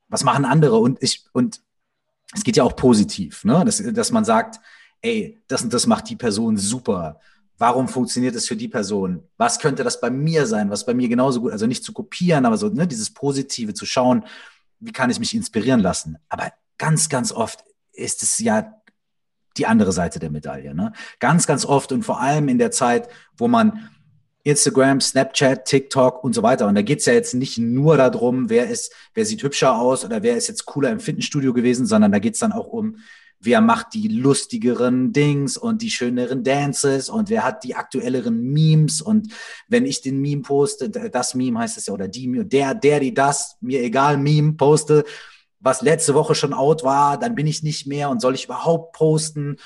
[0.07, 0.77] was machen andere?
[0.77, 1.61] Und ich, und
[2.35, 3.63] es geht ja auch positiv, ne?
[3.65, 4.59] dass, dass man sagt,
[5.01, 7.19] ey, das und das macht die Person super.
[7.57, 9.23] Warum funktioniert es für die Person?
[9.37, 10.69] Was könnte das bei mir sein?
[10.69, 13.85] Was bei mir genauso gut, also nicht zu kopieren, aber so, ne, dieses Positive zu
[13.85, 14.25] schauen,
[14.79, 16.17] wie kann ich mich inspirieren lassen?
[16.27, 18.75] Aber ganz, ganz oft ist es ja
[19.57, 20.75] die andere Seite der Medaille.
[20.75, 20.91] Ne?
[21.19, 23.89] Ganz, ganz oft und vor allem in der Zeit, wo man
[24.45, 26.67] Instagram, Snapchat, TikTok und so weiter.
[26.67, 30.21] Und da geht's ja jetzt nicht nur darum, wer ist, wer sieht hübscher aus oder
[30.21, 32.97] wer ist jetzt cooler im Fitnessstudio gewesen, sondern da geht's dann auch um,
[33.39, 39.01] wer macht die lustigeren Dings und die schöneren Dances und wer hat die aktuelleren Memes
[39.01, 39.33] und
[39.67, 43.15] wenn ich den Meme poste, das Meme heißt es ja, oder die, der, der, die
[43.15, 45.05] das, mir egal, Meme poste,
[45.59, 48.93] was letzte Woche schon out war, dann bin ich nicht mehr und soll ich überhaupt
[48.93, 49.57] posten?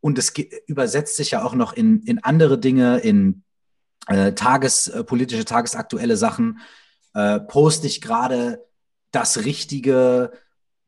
[0.00, 0.32] Und es
[0.66, 3.42] übersetzt sich ja auch noch in, in andere Dinge, in
[4.08, 6.58] äh, tagespolitische, äh, tagesaktuelle Sachen,
[7.14, 8.64] äh, poste ich gerade
[9.12, 10.32] das Richtige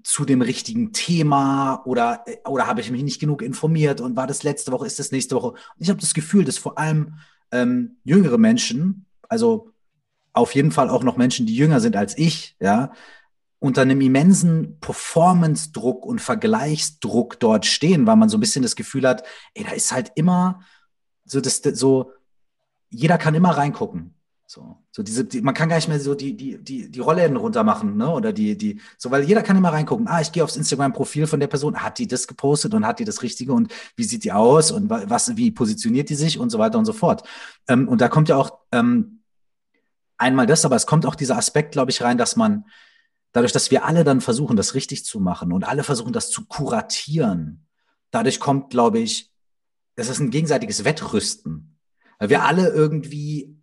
[0.03, 4.27] zu dem richtigen Thema oder, äh, oder habe ich mich nicht genug informiert und war
[4.27, 5.49] das letzte Woche, ist das nächste Woche?
[5.49, 7.19] Und ich habe das Gefühl, dass vor allem
[7.53, 9.71] ähm, jüngere Menschen, also
[10.33, 12.93] auf jeden Fall auch noch Menschen, die jünger sind als ich, ja,
[13.59, 19.07] unter einem immensen Performance-Druck und Vergleichsdruck dort stehen, weil man so ein bisschen das Gefühl
[19.07, 20.63] hat, ey, da ist halt immer
[21.27, 22.13] so das, so
[22.91, 24.15] jeder kann immer reingucken.
[24.47, 27.37] So, so diese, die, man kann gar nicht mehr so die, die, die, die Rollläden
[27.37, 28.11] runter machen, ne?
[28.11, 30.09] Oder die, die, so, weil jeder kann immer reingucken.
[30.09, 31.77] Ah, ich gehe aufs Instagram-Profil von der Person.
[31.77, 34.91] Hat die das gepostet und hat die das Richtige und wie sieht die aus und
[34.91, 37.23] was, wie positioniert die sich und so weiter und so fort.
[37.69, 39.21] Ähm, und da kommt ja auch ähm,
[40.19, 42.65] einmal das, aber es kommt auch dieser Aspekt, glaube ich, rein, dass man,
[43.31, 46.47] dadurch, dass wir alle dann versuchen, das richtig zu machen und alle versuchen, das zu
[46.47, 47.69] kuratieren,
[48.11, 49.31] dadurch kommt, glaube ich,
[49.95, 51.79] das ist ein gegenseitiges Wettrüsten.
[52.21, 53.57] Weil wir alle irgendwie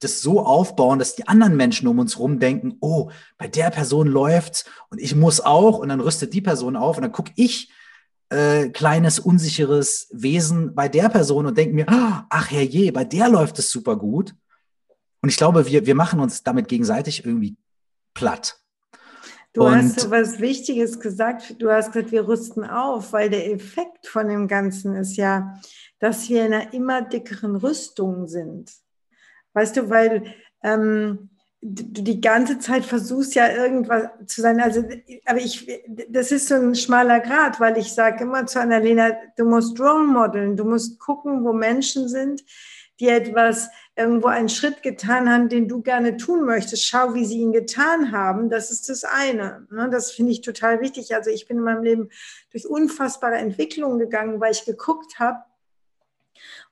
[0.00, 4.08] das so aufbauen, dass die anderen Menschen um uns rum denken, oh, bei der Person
[4.08, 7.70] läuft's und ich muss auch und dann rüstet die Person auf und dann gucke ich
[8.30, 13.28] äh, kleines unsicheres Wesen bei der Person und denke mir, ah, ach herrje, bei der
[13.28, 14.34] läuft es super gut.
[15.22, 17.56] Und ich glaube, wir, wir machen uns damit gegenseitig irgendwie
[18.14, 18.56] platt.
[19.52, 21.60] Du und hast so was Wichtiges gesagt.
[21.60, 25.60] Du hast gesagt, wir rüsten auf, weil der Effekt von dem Ganzen ist ja,
[26.00, 28.72] dass wir in einer immer dickeren Rüstung sind.
[29.52, 31.30] Weißt du, weil ähm,
[31.62, 34.60] du die ganze Zeit versuchst ja irgendwas zu sein.
[34.60, 34.82] Also,
[35.26, 35.70] aber ich,
[36.08, 40.04] das ist so ein schmaler Grad, weil ich sage immer zu Annalena, du musst Role
[40.04, 42.42] modeln, du musst gucken, wo Menschen sind,
[42.98, 46.86] die etwas irgendwo einen Schritt getan haben, den du gerne tun möchtest.
[46.86, 48.48] Schau, wie sie ihn getan haben.
[48.48, 49.66] Das ist das eine.
[49.70, 49.88] Ne?
[49.90, 51.14] Das finde ich total wichtig.
[51.14, 52.08] Also ich bin in meinem Leben
[52.52, 55.40] durch unfassbare Entwicklungen gegangen, weil ich geguckt habe,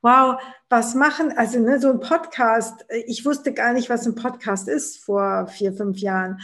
[0.01, 0.39] wow,
[0.69, 5.03] was machen, also ne, so ein Podcast, ich wusste gar nicht, was ein Podcast ist
[5.03, 6.39] vor vier, fünf Jahren.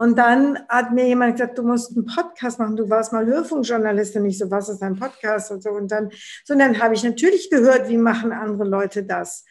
[0.00, 2.76] Und dann hat mir jemand gesagt, du musst einen Podcast machen.
[2.76, 4.24] Du warst mal Hörfunkjournalistin.
[4.26, 5.70] Ich so, was ist ein Podcast und so.
[5.70, 6.10] Und dann,
[6.44, 9.44] so, und dann habe ich natürlich gehört, wie machen andere Leute das.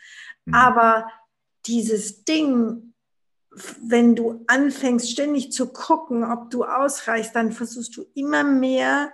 [0.46, 0.54] Mhm.
[0.54, 1.08] Aber
[1.66, 2.94] dieses Ding,
[3.82, 9.12] wenn du anfängst, ständig zu gucken, ob du ausreichst, dann versuchst du immer mehr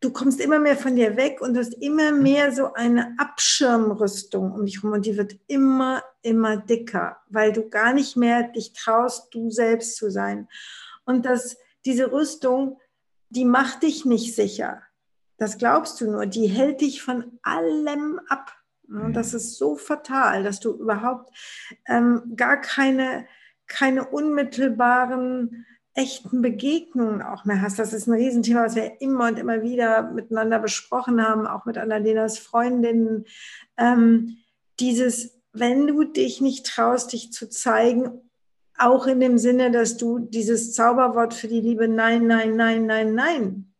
[0.00, 4.66] du kommst immer mehr von dir weg und hast immer mehr so eine Abschirmrüstung um
[4.66, 9.34] dich herum und die wird immer, immer dicker, weil du gar nicht mehr dich traust,
[9.34, 10.48] du selbst zu sein.
[11.04, 12.80] Und das, diese Rüstung,
[13.30, 14.82] die macht dich nicht sicher.
[15.38, 16.26] Das glaubst du nur.
[16.26, 18.52] Die hält dich von allem ab.
[18.88, 21.30] Und das ist so fatal, dass du überhaupt
[21.86, 23.26] ähm, gar keine,
[23.66, 25.66] keine unmittelbaren
[25.96, 27.78] echten Begegnungen auch mehr hast.
[27.78, 31.78] Das ist ein Riesenthema, was wir immer und immer wieder miteinander besprochen haben, auch mit
[31.78, 33.24] Annalenas Freundinnen.
[33.78, 34.36] Ähm,
[34.78, 38.20] dieses, wenn du dich nicht traust, dich zu zeigen,
[38.76, 43.14] auch in dem Sinne, dass du dieses Zauberwort für die Liebe Nein, Nein, Nein, Nein,
[43.14, 43.72] Nein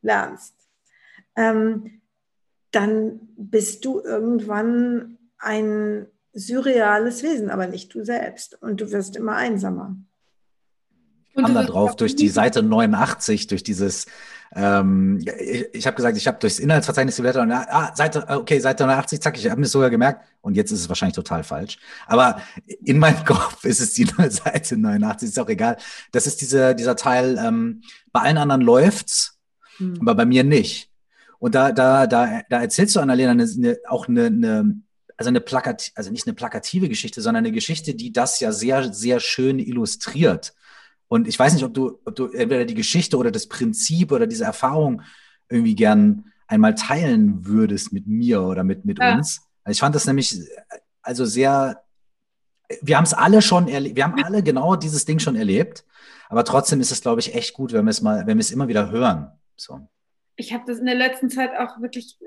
[0.00, 0.54] lernst,
[1.34, 2.00] ähm,
[2.70, 8.62] dann bist du irgendwann ein surreales Wesen, aber nicht du selbst.
[8.62, 9.96] Und du wirst immer einsamer
[11.38, 14.06] kam da drauf durch die Seite 89, durch dieses,
[14.54, 18.84] ähm, ich, ich habe gesagt, ich habe durchs Inhaltsverzeichnis geblättert und ah, Seite, okay, Seite
[18.84, 21.78] 89, zack, ich habe mir sogar gemerkt und jetzt ist es wahrscheinlich total falsch.
[22.06, 22.40] Aber
[22.84, 25.76] in meinem Kopf ist es die Seite 89, ist auch egal.
[26.12, 27.82] Das ist diese, dieser Teil, ähm,
[28.12, 29.38] bei allen anderen läuft's,
[29.78, 29.98] hm.
[30.00, 30.90] aber bei mir nicht.
[31.38, 34.82] Und da, da, da, da erzählst du Annalena eine, eine, auch eine, eine
[35.18, 38.92] also eine plakat, also nicht eine plakative Geschichte, sondern eine Geschichte, die das ja sehr,
[38.94, 40.54] sehr schön illustriert.
[41.08, 44.26] Und ich weiß nicht, ob du, ob du entweder die Geschichte oder das Prinzip oder
[44.26, 45.02] diese Erfahrung
[45.48, 49.14] irgendwie gern einmal teilen würdest mit mir oder mit, mit ja.
[49.14, 49.40] uns.
[49.64, 50.38] Also ich fand das nämlich
[51.02, 51.82] also sehr,
[52.82, 55.84] wir haben es alle schon erlebt, wir haben alle genau dieses Ding schon erlebt,
[56.28, 58.50] aber trotzdem ist es, glaube ich, echt gut, wenn wir es mal, wenn wir es
[58.50, 59.30] immer wieder hören.
[59.56, 59.80] So.
[60.36, 62.18] Ich habe das in der letzten Zeit auch wirklich,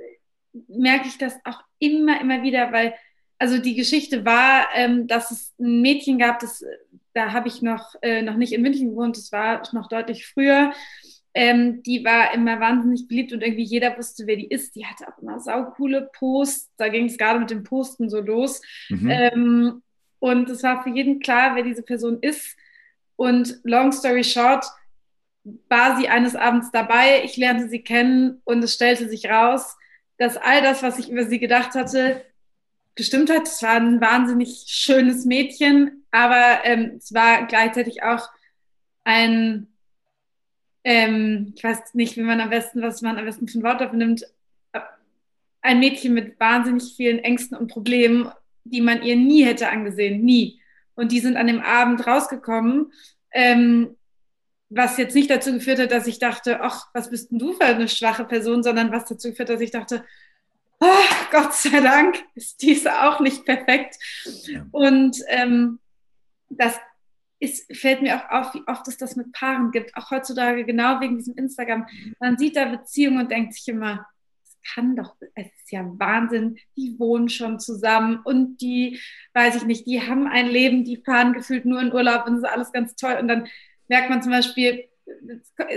[0.67, 2.93] merke ich das auch immer, immer wieder, weil
[3.41, 6.63] also die Geschichte war, ähm, dass es ein Mädchen gab, das
[7.13, 10.73] da habe ich noch, äh, noch nicht in München gewohnt, das war noch deutlich früher.
[11.33, 14.75] Ähm, die war immer wahnsinnig beliebt und irgendwie jeder wusste, wer die ist.
[14.75, 16.71] Die hatte auch immer saukoole Posts.
[16.77, 18.61] Da ging es gerade mit dem Posten so los.
[18.89, 19.09] Mhm.
[19.09, 19.83] Ähm,
[20.19, 22.55] und es war für jeden klar, wer diese Person ist.
[23.15, 24.65] Und long story short,
[25.67, 27.23] war sie eines Abends dabei.
[27.23, 29.77] Ich lernte sie kennen und es stellte sich raus,
[30.17, 32.23] dass all das, was ich über sie gedacht hatte,
[32.95, 33.47] gestimmt hat.
[33.47, 38.29] Es war ein wahnsinnig schönes Mädchen, aber ähm, es war gleichzeitig auch
[39.03, 39.67] ein,
[40.83, 43.81] ähm, ich weiß nicht, wie man am besten, was man am besten für ein Wort
[43.81, 44.25] dafür nimmt,
[45.61, 48.31] ein Mädchen mit wahnsinnig vielen Ängsten und Problemen,
[48.63, 50.59] die man ihr nie hätte angesehen, nie.
[50.95, 52.91] Und die sind an dem Abend rausgekommen,
[53.31, 53.95] ähm,
[54.69, 57.65] was jetzt nicht dazu geführt hat, dass ich dachte, ach, was bist denn du für
[57.65, 60.03] eine schwache Person, sondern was dazu geführt hat, dass ich dachte,
[60.81, 63.95] oh, Gott sei Dank ist diese auch nicht perfekt.
[64.47, 64.65] Ja.
[64.71, 65.79] Und ähm,
[66.49, 66.77] das
[67.39, 70.99] ist, fällt mir auch auf, wie oft es das mit Paaren gibt, auch heutzutage genau
[70.99, 71.87] wegen diesem Instagram.
[72.19, 74.05] Man sieht da Beziehungen und denkt sich immer,
[74.43, 78.99] es kann doch, es ist ja Wahnsinn, die wohnen schon zusammen und die,
[79.33, 82.43] weiß ich nicht, die haben ein Leben, die fahren gefühlt nur in Urlaub und es
[82.43, 83.17] ist alles ganz toll.
[83.19, 83.47] Und dann
[83.87, 84.87] merkt man zum Beispiel,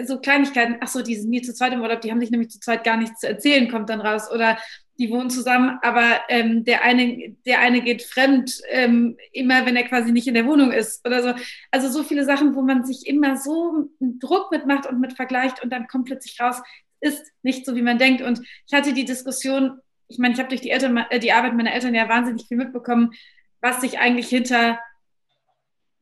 [0.05, 2.51] so Kleinigkeiten, ach so, die sind nie zu zweit im Urlaub, die haben sich nämlich
[2.51, 4.31] zu zweit gar nichts zu erzählen, kommt dann raus.
[4.31, 4.59] Oder
[4.99, 9.89] die wohnen zusammen, aber ähm, der, eine, der eine geht fremd, ähm, immer wenn er
[9.89, 11.35] quasi nicht in der Wohnung ist oder so.
[11.71, 15.63] Also so viele Sachen, wo man sich immer so einen Druck mitmacht und mit vergleicht
[15.63, 16.63] und dann kommt plötzlich raus,
[17.01, 18.23] ist nicht so, wie man denkt.
[18.23, 19.79] Und ich hatte die Diskussion,
[20.09, 22.57] ich meine, ich habe durch die, Eltern, äh, die Arbeit meiner Eltern ja wahnsinnig viel
[22.57, 23.13] mitbekommen,
[23.61, 24.79] was sich eigentlich hinter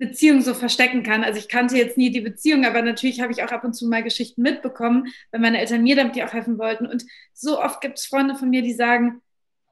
[0.02, 1.22] Beziehung so verstecken kann.
[1.22, 3.86] Also ich kannte jetzt nie die Beziehung, aber natürlich habe ich auch ab und zu
[3.86, 6.86] mal Geschichten mitbekommen, weil meine Eltern mir damit ja auch helfen wollten.
[6.86, 9.22] Und so oft gibt es Freunde von mir, die sagen,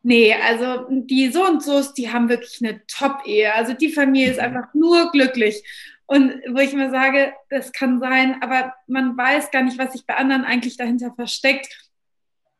[0.02, 3.52] nee, also die so und so, die haben wirklich eine Top-Ehe.
[3.54, 4.44] Also die Familie ist mhm.
[4.44, 5.64] einfach nur glücklich.
[6.06, 10.06] Und wo ich mir sage, das kann sein, aber man weiß gar nicht, was sich
[10.06, 11.90] bei anderen eigentlich dahinter versteckt.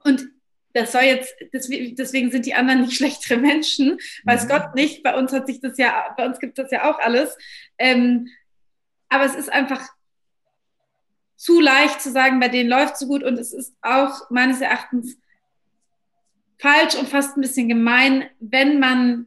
[0.03, 0.29] Und
[0.73, 4.49] das soll jetzt, deswegen sind die anderen nicht schlechtere Menschen, weiß mhm.
[4.49, 5.03] Gott nicht.
[5.03, 7.37] Bei uns hat sich das ja, bei uns gibt es das ja auch alles.
[7.79, 8.29] Ähm,
[9.09, 9.89] aber es ist einfach
[11.37, 15.17] zu leicht zu sagen, bei denen läuft so gut und es ist auch meines Erachtens
[16.59, 19.27] falsch und fast ein bisschen gemein, wenn man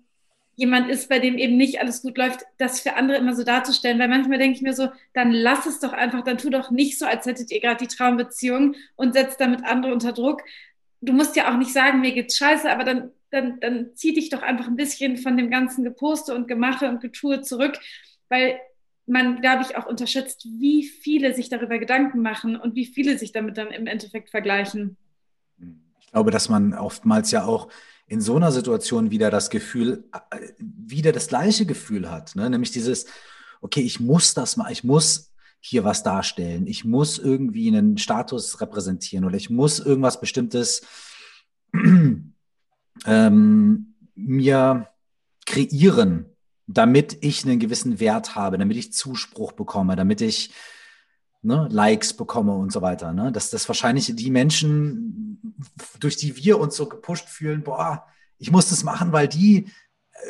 [0.55, 3.97] jemand ist, bei dem eben nicht alles gut läuft, das für andere immer so darzustellen.
[3.97, 6.99] Weil manchmal denke ich mir so, dann lass es doch einfach, dann tu doch nicht
[6.99, 10.43] so, als hättet ihr gerade die Traumbeziehung und setzt damit andere unter Druck.
[11.05, 14.29] Du musst ja auch nicht sagen, mir geht's scheiße, aber dann, dann, dann zieh dich
[14.29, 17.77] doch einfach ein bisschen von dem ganzen Geposte und Gemache und Getue zurück,
[18.29, 18.59] weil
[19.05, 23.31] man, glaube ich, auch unterschätzt, wie viele sich darüber Gedanken machen und wie viele sich
[23.33, 24.97] damit dann im Endeffekt vergleichen.
[25.99, 27.67] Ich glaube, dass man oftmals ja auch
[28.07, 32.49] in so einer Situation wieder das Gefühl, äh, wieder das gleiche Gefühl hat, ne?
[32.49, 33.07] nämlich dieses,
[33.61, 35.32] okay, ich muss das mal, ich muss
[35.65, 40.81] hier was darstellen, ich muss irgendwie einen Status repräsentieren oder ich muss irgendwas Bestimmtes
[43.05, 44.89] ähm, mir
[45.45, 46.25] kreieren,
[46.67, 50.53] damit ich einen gewissen Wert habe, damit ich Zuspruch bekomme, damit ich
[51.43, 53.13] ne, Likes bekomme und so weiter.
[53.13, 53.31] Ne?
[53.31, 55.55] Dass das wahrscheinlich die Menschen,
[56.01, 58.05] durch die wir uns so gepusht fühlen, boah,
[58.37, 59.67] ich muss das machen, weil die,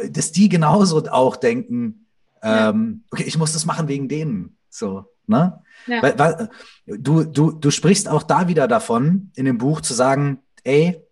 [0.02, 2.06] äh, dass die genauso auch denken,
[2.44, 4.58] ähm, okay, ich muss das machen wegen denen.
[4.70, 5.62] So, ne?
[5.88, 6.02] Ja.
[6.02, 6.50] Weil, weil,
[6.86, 11.04] du, du, du sprichst auch da wieder davon, in dem Buch zu sagen, ey,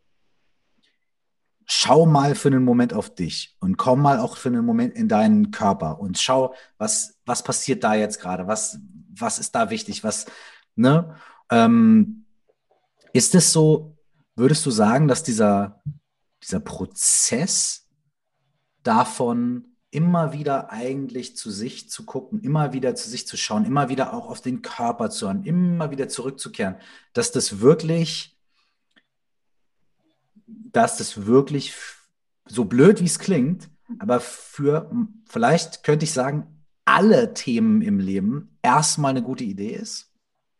[1.66, 5.08] schau mal für einen Moment auf dich und komm mal auch für einen Moment in
[5.08, 10.04] deinen Körper und schau, was, was passiert da jetzt gerade, was, was ist da wichtig,
[10.04, 10.26] was,
[10.76, 11.16] ne?
[11.50, 12.26] Ähm,
[13.14, 13.98] ist es so,
[14.36, 15.82] würdest du sagen, dass dieser,
[16.44, 17.88] dieser Prozess
[18.84, 23.90] davon immer wieder eigentlich zu sich zu gucken, immer wieder zu sich zu schauen, immer
[23.90, 26.76] wieder auch auf den Körper zu hören, immer wieder zurückzukehren,
[27.14, 28.38] dass das wirklich
[30.74, 31.74] dass das wirklich
[32.46, 33.70] so blöd wie es klingt,
[34.00, 34.90] aber für
[35.28, 40.12] vielleicht könnte ich sagen, alle Themen im Leben erstmal eine gute Idee ist?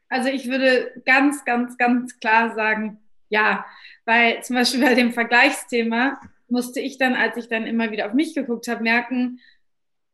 [0.10, 3.66] Also ich würde ganz, ganz, ganz klar sagen, ja,
[4.06, 6.20] weil zum Beispiel bei dem Vergleichsthema
[6.52, 9.40] musste ich dann, als ich dann immer wieder auf mich geguckt habe, merken,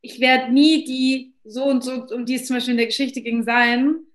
[0.02, 3.22] ich werde nie die so und so, um die es zum Beispiel in der Geschichte
[3.22, 4.08] ging, sein,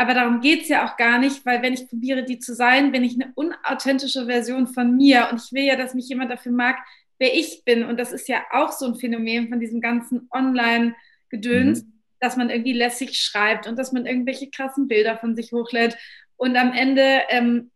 [0.00, 2.90] aber darum geht es ja auch gar nicht, weil wenn ich probiere, die zu sein,
[2.90, 5.28] bin ich eine unauthentische Version von mir.
[5.30, 6.78] Und ich will ja, dass mich jemand dafür mag,
[7.18, 7.84] wer ich bin.
[7.84, 11.92] Und das ist ja auch so ein Phänomen von diesem ganzen Online-Gedöns, mhm.
[12.18, 15.98] dass man irgendwie lässig schreibt und dass man irgendwelche krassen Bilder von sich hochlädt.
[16.38, 17.70] Und am Ende ähm,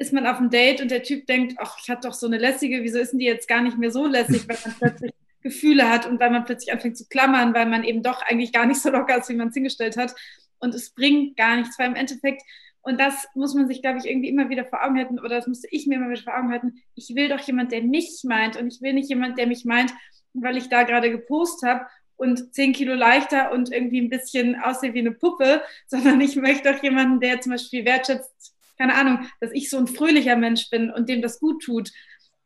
[0.00, 2.38] ist man auf einem Date und der Typ denkt, ach, ich hatte doch so eine
[2.38, 5.90] lässige, wieso ist denn die jetzt gar nicht mehr so lässig, weil man plötzlich Gefühle
[5.90, 8.80] hat und weil man plötzlich anfängt zu klammern, weil man eben doch eigentlich gar nicht
[8.80, 10.14] so locker ist, wie man es hingestellt hat.
[10.58, 12.40] Und es bringt gar nichts, weil im Endeffekt,
[12.80, 15.46] und das muss man sich, glaube ich, irgendwie immer wieder vor Augen halten, oder das
[15.46, 18.56] musste ich mir immer wieder vor Augen halten, ich will doch jemand, der mich meint
[18.56, 19.92] und ich will nicht jemand, der mich meint,
[20.32, 21.86] weil ich da gerade gepostet habe
[22.16, 26.74] und zehn Kilo leichter und irgendwie ein bisschen aussehe wie eine Puppe, sondern ich möchte
[26.74, 30.90] auch jemanden, der zum Beispiel wertschätzt, keine Ahnung, dass ich so ein fröhlicher Mensch bin
[30.90, 31.92] und dem das gut tut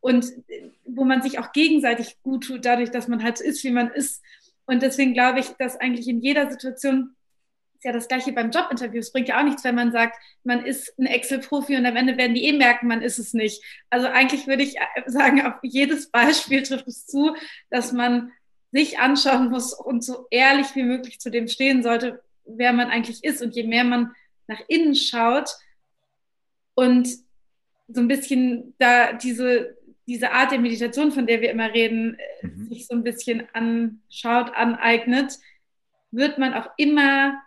[0.01, 0.25] und
[0.83, 4.21] wo man sich auch gegenseitig gut tut, dadurch, dass man halt ist, wie man ist.
[4.65, 7.15] Und deswegen glaube ich, dass eigentlich in jeder Situation
[7.83, 8.99] ja das gleiche beim Jobinterview.
[8.99, 12.17] Es bringt ja auch nichts, wenn man sagt, man ist ein Excel-Profi und am Ende
[12.17, 13.63] werden die eh merken, man ist es nicht.
[13.89, 14.75] Also eigentlich würde ich
[15.05, 17.35] sagen, auf jedes Beispiel trifft es zu,
[17.69, 18.31] dass man
[18.71, 23.23] sich anschauen muss und so ehrlich wie möglich zu dem stehen sollte, wer man eigentlich
[23.23, 23.41] ist.
[23.41, 24.11] Und je mehr man
[24.47, 25.49] nach innen schaut
[26.75, 27.07] und
[27.87, 32.67] so ein bisschen da diese, diese Art der Meditation, von der wir immer reden, mhm.
[32.69, 35.39] sich so ein bisschen anschaut, aneignet,
[36.11, 37.41] wird man auch immer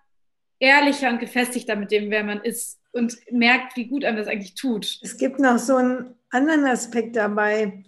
[0.59, 4.55] ehrlicher und gefestigter mit dem, wer man ist und merkt, wie gut einem das eigentlich
[4.55, 4.99] tut.
[5.03, 7.85] Es gibt noch so einen anderen Aspekt dabei.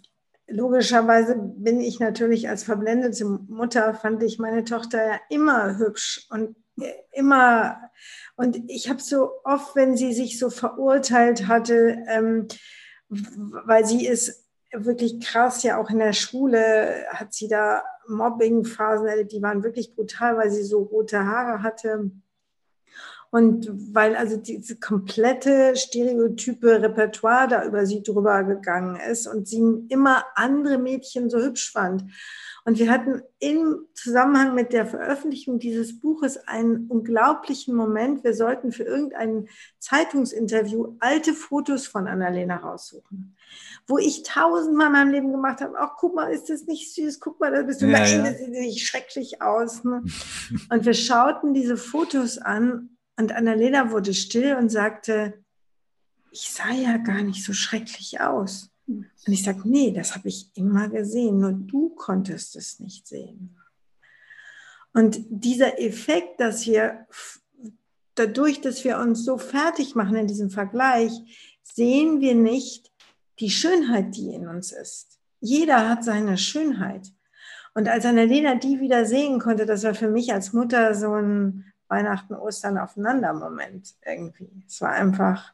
[0.46, 6.56] Logischerweise bin ich natürlich als verblendete Mutter, fand ich meine Tochter ja immer hübsch und
[7.12, 7.90] immer,
[8.36, 12.48] und ich habe so oft, wenn sie sich so verurteilt hatte, ähm,
[13.08, 19.42] weil sie ist wirklich krass, ja auch in der Schule hat sie da Mobbing-Phasen, die
[19.42, 22.10] waren wirklich brutal, weil sie so rote Haare hatte
[23.30, 29.62] Und weil also diese komplette stereotype Repertoire da über sie drüber gegangen ist und sie
[29.88, 32.04] immer andere Mädchen so hübsch fand.
[32.70, 38.22] Und wir hatten im Zusammenhang mit der Veröffentlichung dieses Buches einen unglaublichen Moment.
[38.22, 39.48] Wir sollten für irgendein
[39.80, 43.34] Zeitungsinterview alte Fotos von Annalena raussuchen,
[43.88, 45.74] wo ich tausendmal in meinem Leben gemacht habe.
[45.80, 47.18] Ach, guck mal, ist das nicht süß?
[47.18, 47.86] Guck mal, da bist du.
[47.86, 48.30] Ja, Nein, ja.
[48.30, 49.82] das sieht schrecklich aus.
[49.82, 50.04] Ne?
[50.70, 55.42] Und wir schauten diese Fotos an und Annalena wurde still und sagte,
[56.30, 58.69] ich sah ja gar nicht so schrecklich aus.
[59.26, 63.56] Und ich sage, nee, das habe ich immer gesehen, nur du konntest es nicht sehen.
[64.92, 67.06] Und dieser Effekt, dass wir
[68.14, 71.12] dadurch, dass wir uns so fertig machen in diesem Vergleich,
[71.62, 72.90] sehen wir nicht
[73.38, 75.18] die Schönheit, die in uns ist.
[75.40, 77.08] Jeder hat seine Schönheit.
[77.72, 81.72] Und als Annalena die wieder sehen konnte, das war für mich als Mutter so ein
[81.88, 84.64] Weihnachten, Ostern aufeinander Moment irgendwie.
[84.66, 85.52] Es war einfach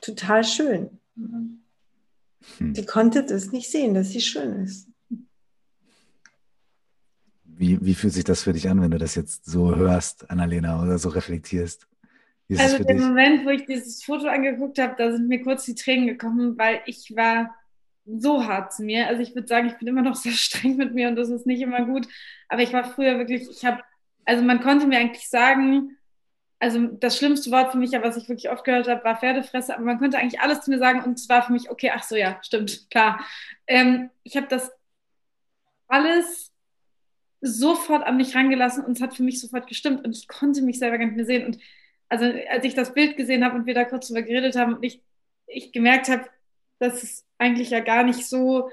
[0.00, 1.00] total schön.
[2.58, 2.74] Hm.
[2.74, 4.88] Die konnte das nicht sehen, dass sie schön ist.
[7.44, 10.80] Wie, wie fühlt sich das für dich an, wenn du das jetzt so hörst, Annalena,
[10.82, 11.88] oder so reflektierst?
[12.56, 16.06] Also der Moment, wo ich dieses Foto angeguckt habe, da sind mir kurz die Tränen
[16.06, 17.54] gekommen, weil ich war
[18.06, 19.06] so hart zu mir.
[19.08, 21.46] Also ich würde sagen, ich bin immer noch sehr streng mit mir und das ist
[21.46, 22.08] nicht immer gut.
[22.48, 23.82] Aber ich war früher wirklich, ich habe,
[24.24, 25.97] also man konnte mir eigentlich sagen,
[26.60, 29.84] also das schlimmste Wort für mich, was ich wirklich oft gehört habe, war Pferdefresse, aber
[29.84, 32.16] man konnte eigentlich alles zu mir sagen und es war für mich, okay, ach so,
[32.16, 33.24] ja, stimmt, klar.
[33.66, 34.70] Ähm, ich habe das
[35.86, 36.52] alles
[37.40, 40.78] sofort an mich rangelassen und es hat für mich sofort gestimmt und ich konnte mich
[40.78, 41.46] selber gar nicht mehr sehen.
[41.46, 41.58] Und
[42.08, 44.82] also als ich das Bild gesehen habe und wir da kurz drüber geredet haben und
[44.82, 45.00] ich,
[45.46, 46.24] ich gemerkt habe,
[46.80, 48.70] dass es eigentlich ja gar nicht so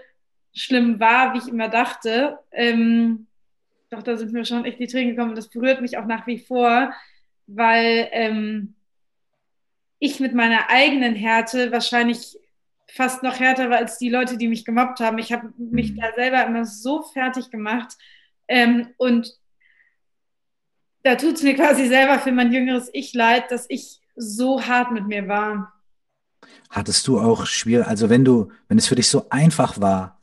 [0.54, 3.28] schlimm war, wie ich immer dachte, ähm,
[3.92, 6.26] doch da sind mir schon echt die Tränen gekommen und das berührt mich auch nach
[6.26, 6.92] wie vor
[7.48, 8.76] weil ähm,
[10.00, 12.38] ich mit meiner eigenen Härte wahrscheinlich
[12.88, 15.18] fast noch härter war als die Leute, die mich gemobbt haben.
[15.18, 16.00] Ich habe mich mhm.
[16.00, 17.98] da selber immer so fertig gemacht
[18.48, 19.34] ähm, und
[21.04, 24.92] da tut es mir quasi selber für mein jüngeres Ich leid, dass ich so hart
[24.92, 25.74] mit mir war.
[26.70, 30.22] Hattest du auch schwer, also wenn du, wenn es für dich so einfach war,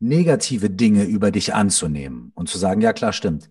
[0.00, 3.50] negative Dinge über dich anzunehmen und zu sagen, ja klar, stimmt,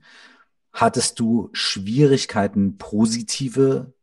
[0.74, 3.93] Hattest du Schwierigkeiten, positive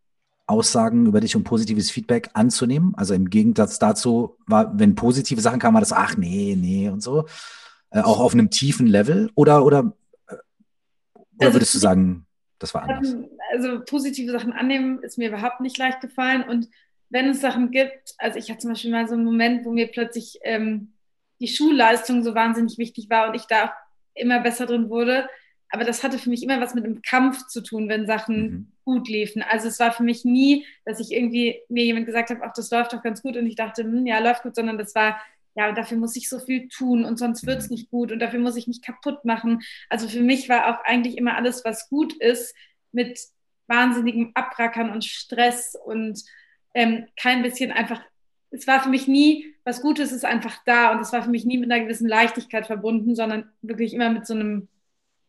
[0.46, 2.94] Aussagen über dich und positives Feedback anzunehmen?
[2.96, 7.02] Also im Gegensatz dazu war, wenn positive Sachen kamen, war das, ach nee, nee und
[7.02, 7.26] so.
[7.90, 9.30] Äh, auch auf einem tiefen Level?
[9.34, 9.92] Oder, oder,
[10.28, 10.40] äh, oder
[11.40, 12.26] also, würdest du sagen,
[12.58, 13.16] das war anders?
[13.52, 16.42] Also positive Sachen annehmen ist mir überhaupt nicht leicht gefallen.
[16.42, 16.68] Und
[17.10, 19.88] wenn es Sachen gibt, also ich hatte zum Beispiel mal so einen Moment, wo mir
[19.88, 20.92] plötzlich ähm,
[21.40, 23.72] die Schulleistung so wahnsinnig wichtig war und ich da
[24.14, 25.28] immer besser drin wurde,
[25.70, 28.72] aber das hatte für mich immer was mit einem Kampf zu tun, wenn Sachen mhm.
[28.84, 29.42] gut liefen.
[29.42, 32.70] Also es war für mich nie, dass ich irgendwie mir jemand gesagt habe, ach, das
[32.70, 35.20] läuft doch ganz gut und ich dachte, hm, ja, läuft gut, sondern das war,
[35.54, 37.74] ja, dafür muss ich so viel tun und sonst wird es mhm.
[37.74, 39.60] nicht gut und dafür muss ich mich kaputt machen.
[39.90, 42.54] Also für mich war auch eigentlich immer alles, was gut ist,
[42.92, 43.20] mit
[43.66, 46.22] wahnsinnigem Abrackern und Stress und
[46.72, 48.00] ähm, kein bisschen einfach,
[48.50, 51.44] es war für mich nie, was Gutes ist einfach da und es war für mich
[51.44, 54.68] nie mit einer gewissen Leichtigkeit verbunden, sondern wirklich immer mit so einem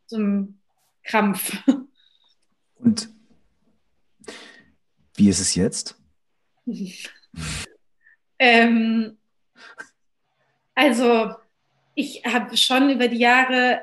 [0.10, 0.60] so einem
[1.04, 1.56] Krampf.
[2.76, 3.10] Und
[5.16, 5.96] wie ist es jetzt?
[8.40, 9.18] ähm,
[10.74, 11.36] also,
[11.94, 13.82] ich habe schon über die Jahre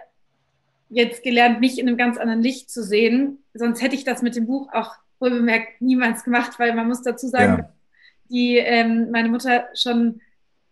[0.88, 3.44] jetzt gelernt, mich in einem ganz anderen Licht zu sehen.
[3.54, 7.28] Sonst hätte ich das mit dem Buch auch wohlbemerkt niemals gemacht, weil man muss dazu
[7.28, 7.72] sagen, ja.
[8.30, 10.20] die ähm, meine Mutter schon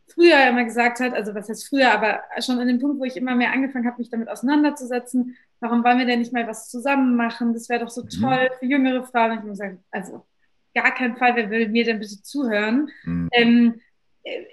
[0.06, 3.16] früher immer gesagt hat, also was heißt früher, aber schon an dem Punkt, wo ich
[3.16, 7.16] immer mehr angefangen habe, mich damit auseinanderzusetzen, warum wollen wir denn nicht mal was zusammen
[7.16, 7.52] machen?
[7.52, 8.08] Das wäre doch so mhm.
[8.20, 9.32] toll für jüngere Frauen.
[9.32, 10.26] Und ich muss sagen, also
[10.74, 12.90] gar keinen Fall, wer will mir denn bitte zuhören?
[13.04, 13.28] Mhm.
[13.32, 13.80] Ähm,
[14.24, 14.44] äh,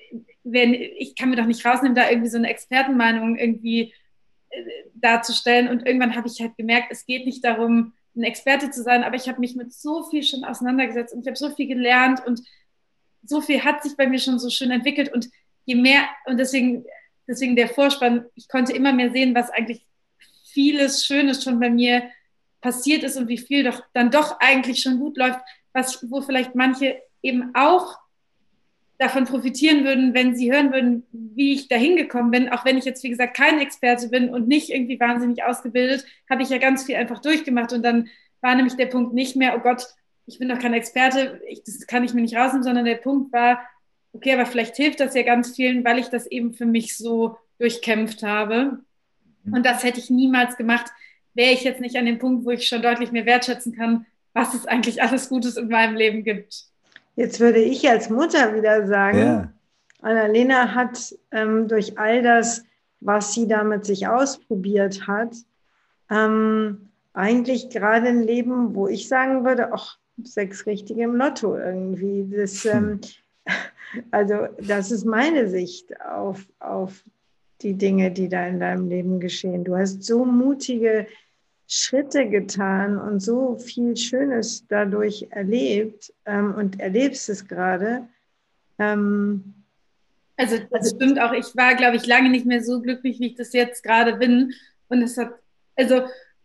[0.44, 3.94] wenn, ich kann mir doch nicht rausnehmen, da irgendwie so eine Expertenmeinung irgendwie
[4.50, 4.64] äh,
[4.96, 5.68] darzustellen.
[5.68, 9.16] Und irgendwann habe ich halt gemerkt, es geht nicht darum, ein Experte zu sein, aber
[9.16, 12.42] ich habe mich mit so viel schon auseinandergesetzt und ich habe so viel gelernt und
[13.24, 15.30] so viel hat sich bei mir schon so schön entwickelt und
[15.66, 16.86] je mehr, und deswegen,
[17.28, 19.86] deswegen der Vorspann, ich konnte immer mehr sehen, was eigentlich
[20.46, 22.04] vieles Schönes schon bei mir
[22.62, 25.40] passiert ist und wie viel doch dann doch eigentlich schon gut läuft,
[25.74, 27.98] was, wo vielleicht manche eben auch
[29.02, 32.50] davon profitieren würden, wenn sie hören würden, wie ich da hingekommen bin.
[32.50, 36.44] Auch wenn ich jetzt, wie gesagt, kein Experte bin und nicht irgendwie wahnsinnig ausgebildet, habe
[36.44, 37.74] ich ja ganz viel einfach durchgemacht.
[37.74, 38.10] Und dann
[38.42, 39.88] war nämlich der Punkt nicht mehr, oh Gott,
[40.28, 43.34] ich bin doch kein Experte, ich, das kann ich mir nicht rausnehmen, sondern der Punkt
[43.34, 43.60] war,
[44.14, 47.38] okay, aber vielleicht hilft das ja ganz vielen, weil ich das eben für mich so
[47.60, 48.80] durchkämpft habe.
[49.44, 49.54] Mhm.
[49.54, 50.92] Und das hätte ich niemals gemacht,
[51.34, 54.54] wäre ich jetzt nicht an dem Punkt, wo ich schon deutlich mehr wertschätzen kann, was
[54.54, 56.66] es eigentlich alles Gutes in meinem Leben gibt.
[57.16, 59.54] Jetzt würde ich als Mutter wieder sagen, ja.
[60.02, 62.64] Annalena hat ähm, durch all das,
[63.00, 65.36] was sie damit sich ausprobiert hat,
[66.10, 72.28] ähm, eigentlich gerade ein Leben, wo ich sagen würde, ach, sechs Richtige im Lotto irgendwie.
[72.36, 72.72] Das, hm.
[72.72, 73.02] ähm,
[74.12, 77.04] also das ist meine Sicht auf, auf
[77.62, 79.64] die Dinge, die da in deinem Leben geschehen.
[79.64, 81.08] Du hast so mutige
[81.68, 88.08] Schritte getan und so viel Schönes dadurch erlebt ähm, und erlebst es gerade.
[88.78, 89.54] Ähm,
[90.36, 91.34] also das stimmt auch.
[91.34, 94.54] Ich war, glaube ich, lange nicht mehr so glücklich, wie ich das jetzt gerade bin.
[94.90, 95.34] Und es hat,
[95.76, 96.02] also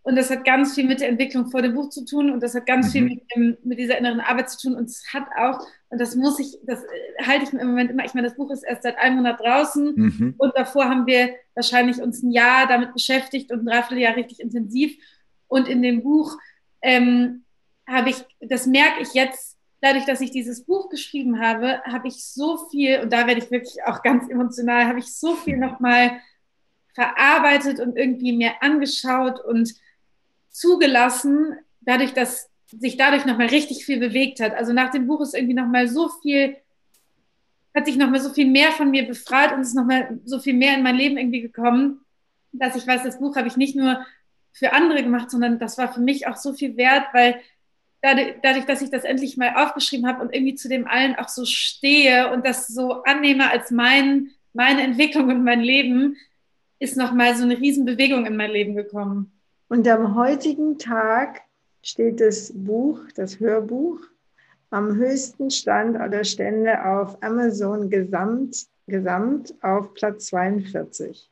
[0.07, 2.54] und das hat ganz viel mit der Entwicklung vor dem Buch zu tun und das
[2.54, 2.90] hat ganz mhm.
[2.92, 4.76] viel mit, dem, mit, dieser inneren Arbeit zu tun.
[4.76, 7.90] Und es hat auch, und das muss ich, das äh, halte ich mir im Moment
[7.90, 10.34] immer, ich meine, das Buch ist erst seit einem Monat draußen mhm.
[10.38, 14.96] und davor haben wir wahrscheinlich uns ein Jahr damit beschäftigt und ein Dreivierteljahr richtig intensiv.
[15.48, 16.38] Und in dem Buch
[16.82, 17.42] ähm,
[17.84, 22.24] habe ich, das merke ich jetzt, dadurch, dass ich dieses Buch geschrieben habe, habe ich
[22.24, 26.20] so viel, und da werde ich wirklich auch ganz emotional, habe ich so viel nochmal
[26.94, 29.74] verarbeitet und irgendwie mir angeschaut und
[30.57, 34.54] zugelassen, dadurch, dass sich dadurch nochmal richtig viel bewegt hat.
[34.54, 36.57] Also nach dem Buch ist irgendwie nochmal so viel,
[37.74, 40.74] hat sich nochmal so viel mehr von mir befreit und ist nochmal so viel mehr
[40.74, 42.00] in mein Leben irgendwie gekommen,
[42.52, 44.04] dass ich weiß, das Buch habe ich nicht nur
[44.52, 47.38] für andere gemacht, sondern das war für mich auch so viel wert, weil
[48.00, 51.44] dadurch, dass ich das endlich mal aufgeschrieben habe und irgendwie zu dem allen auch so
[51.44, 56.16] stehe und das so annehme als mein, meine Entwicklung und mein Leben,
[56.78, 59.36] ist nochmal so eine Riesenbewegung in mein Leben gekommen.
[59.69, 61.43] Und am heutigen Tag
[61.83, 63.99] steht das Buch, das Hörbuch,
[64.71, 71.31] am höchsten Stand aller Stände auf Amazon gesamt, gesamt auf Platz 42.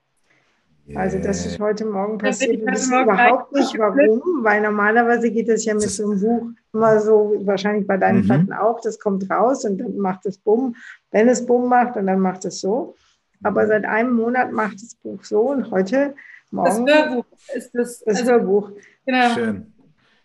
[0.87, 1.01] Yeah.
[1.01, 2.61] Also das ist heute Morgen passiert.
[2.61, 7.01] Wir wissen überhaupt nicht warum, weil normalerweise geht es ja mit so einem Buch immer
[7.01, 8.27] so, wahrscheinlich bei deinen mhm.
[8.27, 10.77] Platten auch, das kommt raus und dann macht es Bumm,
[11.11, 12.97] wenn es Bumm macht und dann macht es so.
[13.43, 13.69] Aber mhm.
[13.69, 16.15] seit einem Monat macht das Buch so und heute
[16.51, 16.87] Morgen.
[16.87, 17.25] Das Hörbuch
[17.55, 18.01] ist das.
[18.05, 18.71] Das also, Hörbuch.
[19.07, 19.35] Genau.
[19.35, 19.75] Schön.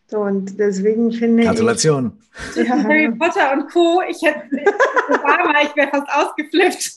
[0.07, 2.13] So, und deswegen finde Gratulation.
[2.31, 2.55] ich.
[2.55, 2.83] Gratulation.
[2.83, 2.83] Ja.
[2.83, 4.01] Harry Potter und Co.
[4.09, 6.95] Ich hätte, ich wäre fast ausgeflippt.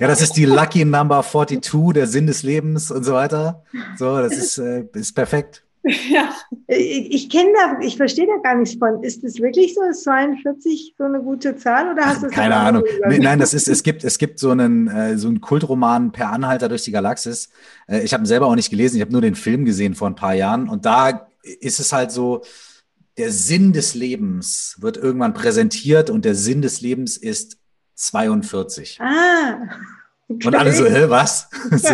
[0.00, 3.62] Ja, das ist die Lucky Number 42, der Sinn des Lebens und so weiter.
[3.96, 5.64] So, das ist, äh, ist perfekt.
[6.10, 6.32] Ja.
[6.66, 9.02] Ich, ich kenne da, ich verstehe da gar nichts von.
[9.02, 12.84] Ist es wirklich so, ist 42 so eine gute Zahl oder hast du Keine Ahnung.
[13.08, 16.30] Nee, nein, das ist, es gibt, es gibt so einen, äh, so einen Kultroman per
[16.30, 17.50] Anhalter durch die Galaxis.
[17.86, 20.08] Äh, ich habe ihn selber auch nicht gelesen, ich habe nur den Film gesehen vor
[20.08, 22.42] ein paar Jahren und da ist es halt so,
[23.16, 27.58] der Sinn des Lebens wird irgendwann präsentiert und der Sinn des Lebens ist
[27.94, 29.00] 42.
[29.00, 29.58] Ah.
[30.30, 30.46] Okay.
[30.46, 31.48] Und alle so, hä, was?
[31.70, 31.88] so,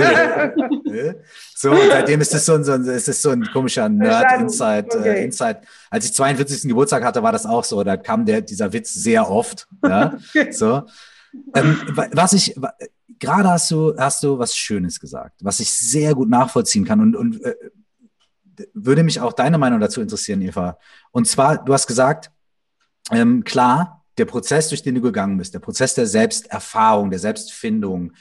[1.55, 4.93] so, und seitdem ist es so ein, so ein, ist es so ein komischer Nerd-Insight.
[4.93, 5.09] Äh, okay.
[5.20, 5.66] Äh, Insight.
[5.89, 6.68] Als ich 42.
[6.68, 7.85] Geburtstag hatte, war das auch so.
[7.85, 9.68] Da kam der, dieser Witz sehr oft.
[9.85, 10.18] Ja?
[10.51, 10.82] so.
[11.55, 11.80] Ähm,
[12.12, 12.57] was ich,
[13.20, 17.14] gerade hast du, hast du was Schönes gesagt, was ich sehr gut nachvollziehen kann und,
[17.16, 17.55] und äh,
[18.72, 20.78] würde mich auch deine Meinung dazu interessieren, Eva.
[21.12, 22.30] Und zwar, du hast gesagt,
[23.11, 28.12] ähm, klar, der Prozess, durch den du gegangen bist, der Prozess der Selbsterfahrung, der Selbstfindung,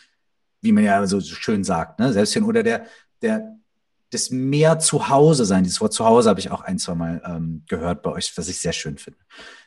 [0.61, 2.11] wie man ja so schön sagt, ne?
[2.13, 2.85] Selbstfindung oder der,
[3.21, 3.55] der,
[4.09, 5.63] das mehr Zuhause sein.
[5.63, 8.59] Dieses Wort Zuhause habe ich auch ein, zwei Mal ähm, gehört bei euch, was ich
[8.59, 9.19] sehr schön finde.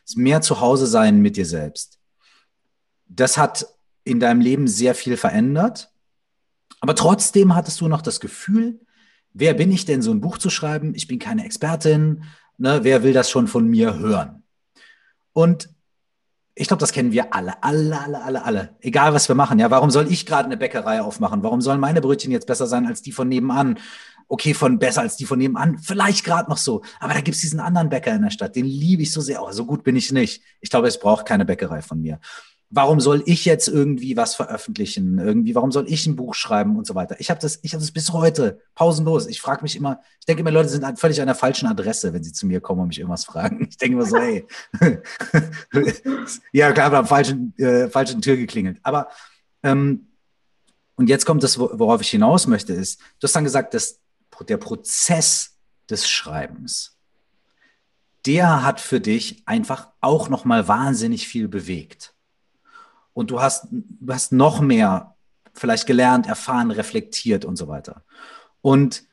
[0.05, 1.99] Das mehr Zuhause sein mit dir selbst.
[3.09, 3.67] Das hat
[4.05, 5.93] in deinem Leben sehr viel verändert.
[6.81, 8.81] Aber trotzdem hattest du noch das Gefühl,
[9.33, 10.95] wer bin ich denn, so ein Buch zu schreiben?
[10.95, 12.25] Ich bin keine Expertin.
[12.59, 12.81] Ne?
[12.83, 14.45] Wer will das schon von mir hören?
[15.33, 15.69] Und
[16.59, 18.77] ich glaube, das kennen wir alle, alle, alle, alle, alle.
[18.81, 19.59] Egal, was wir machen.
[19.59, 21.43] Ja, warum soll ich gerade eine Bäckerei aufmachen?
[21.43, 23.79] Warum sollen meine Brötchen jetzt besser sein als die von nebenan?
[24.27, 26.83] Okay, von besser als die von nebenan, vielleicht gerade noch so.
[26.99, 29.43] Aber da gibt's diesen anderen Bäcker in der Stadt, den liebe ich so sehr.
[29.43, 30.43] Oh, so gut bin ich nicht.
[30.63, 32.19] Ich glaube, es braucht keine Bäckerei von mir
[32.71, 35.19] warum soll ich jetzt irgendwie was veröffentlichen?
[35.19, 37.17] Irgendwie, warum soll ich ein Buch schreiben und so weiter?
[37.21, 39.27] Ich habe das, ich habe das bis heute pausenlos.
[39.27, 42.25] Ich frage mich immer, ich denke immer, Leute sind völlig an der falschen Adresse, wenn
[42.25, 43.67] sie zu mir kommen und mich irgendwas fragen.
[43.69, 44.47] Ich denke immer so, hey,
[46.53, 48.79] ja, klar, am falschen, äh, falschen Tür geklingelt.
[48.83, 49.09] Aber
[49.63, 50.09] ähm,
[50.97, 54.01] und jetzt kommt das, worauf ich hinaus möchte, ist, du hast dann gesagt, dass
[54.49, 55.57] der Prozess
[55.89, 56.97] des Schreibens,
[58.25, 62.16] der hat für dich einfach auch noch mal wahnsinnig viel bewegt
[63.17, 65.17] und du hast, du hast noch mehr
[65.55, 68.05] vielleicht gelernt, erfahren, reflektiert und so weiter.
[68.61, 69.05] Und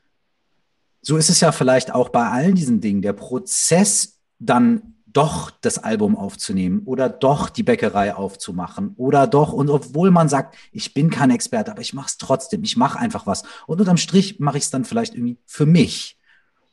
[1.01, 5.77] so ist es ja vielleicht auch bei all diesen Dingen, der Prozess dann doch das
[5.77, 11.09] Album aufzunehmen oder doch die Bäckerei aufzumachen oder doch, und obwohl man sagt, ich bin
[11.09, 13.43] kein Experte, aber ich mache es trotzdem, ich mache einfach was.
[13.67, 16.19] Und unterm Strich mache ich es dann vielleicht irgendwie für mich,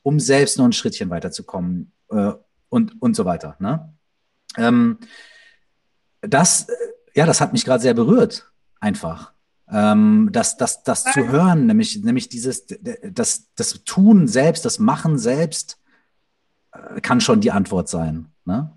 [0.03, 1.93] um selbst noch ein Schrittchen weiterzukommen.
[2.09, 2.33] Äh,
[2.71, 3.57] und, und so weiter.
[3.59, 3.93] Ne?
[4.57, 4.99] Ähm,
[6.23, 6.69] das,
[7.15, 8.51] ja, das hat mich gerade sehr berührt,
[8.81, 9.33] einfach.
[9.73, 12.67] Ähm, das das, das zu hören, nämlich, nämlich dieses,
[13.03, 15.79] das, das Tun selbst, das Machen selbst,
[16.73, 18.27] äh, kann schon die Antwort sein.
[18.45, 18.73] Ne?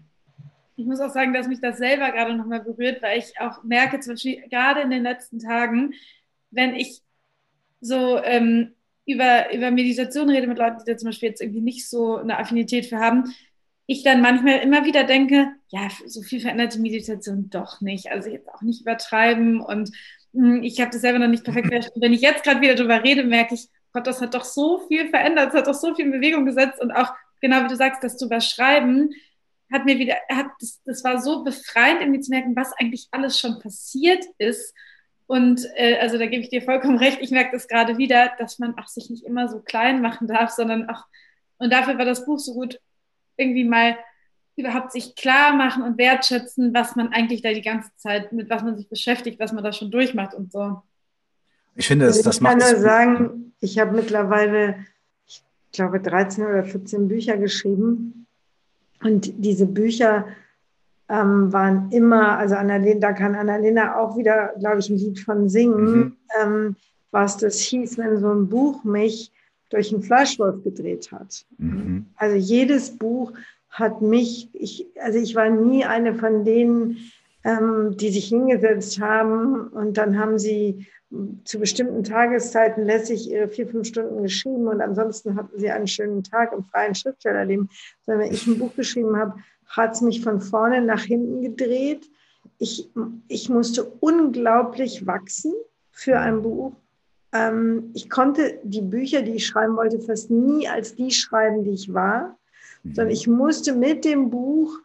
[0.75, 3.99] Ich muss auch sagen, dass mich das selber gerade nochmal berührt, weil ich auch merke,
[3.99, 5.93] zum Beispiel gerade in den letzten Tagen,
[6.51, 7.01] wenn ich
[7.81, 8.73] so ähm,
[9.05, 12.39] über, über Meditation rede mit Leuten, die da zum Beispiel jetzt irgendwie nicht so eine
[12.39, 13.33] Affinität für haben,
[13.85, 18.11] ich dann manchmal immer wieder denke, ja, so viel verändert die Meditation doch nicht.
[18.11, 19.91] Also jetzt auch nicht übertreiben und
[20.33, 22.01] hm, ich habe das selber noch nicht perfekt verstanden.
[22.01, 25.09] Wenn ich jetzt gerade wieder darüber rede, merke ich, Gott, das hat doch so viel
[25.09, 28.03] verändert, es hat doch so viel in Bewegung gesetzt und auch, genau wie du sagst,
[28.03, 29.13] das zu überschreiben,
[29.71, 33.39] hat mir wieder, hat, das, das war so befreiend, irgendwie zu merken, was eigentlich alles
[33.39, 34.73] schon passiert ist.
[35.27, 38.59] Und äh, also da gebe ich dir vollkommen recht, ich merke das gerade wieder, dass
[38.59, 41.05] man auch sich nicht immer so klein machen darf, sondern auch,
[41.57, 42.79] und dafür war das Buch so gut,
[43.37, 43.97] irgendwie mal
[44.55, 48.63] überhaupt sich klar machen und wertschätzen, was man eigentlich da die ganze Zeit, mit was
[48.63, 50.81] man sich beschäftigt, was man da schon durchmacht und so.
[51.75, 52.57] Ich finde, das, also das ich macht.
[52.57, 54.75] Ich kann nur sagen, ich habe mittlerweile,
[55.25, 58.27] ich glaube, 13 oder 14 Bücher geschrieben.
[59.01, 60.27] Und diese Bücher
[61.09, 65.49] ähm, waren immer, also Annalena, da kann Annalena auch wieder, glaube ich, ein Lied von
[65.49, 66.17] singen, mhm.
[66.41, 66.75] ähm,
[67.11, 69.31] was das hieß, wenn so ein Buch mich
[69.73, 71.45] durch einen Fleischwolf gedreht hat.
[71.57, 72.05] Mhm.
[72.15, 73.33] Also jedes Buch
[73.69, 76.97] hat mich, ich, also ich war nie eine von denen,
[77.43, 80.85] ähm, die sich hingesetzt haben und dann haben sie
[81.43, 86.23] zu bestimmten Tageszeiten lässig ihre vier, fünf Stunden geschrieben und ansonsten hatten sie einen schönen
[86.23, 87.69] Tag im freien Schriftstellerleben.
[88.05, 89.35] Sondern wenn ich ein Buch geschrieben habe,
[89.67, 92.09] hat es mich von vorne nach hinten gedreht.
[92.59, 92.89] Ich,
[93.27, 95.53] ich musste unglaublich wachsen
[95.91, 96.73] für ein Buch.
[97.33, 101.71] Ähm, ich konnte die Bücher, die ich schreiben wollte, fast nie als die schreiben, die
[101.71, 102.37] ich war,
[102.83, 103.11] sondern mhm.
[103.11, 104.77] ich musste mit dem Buch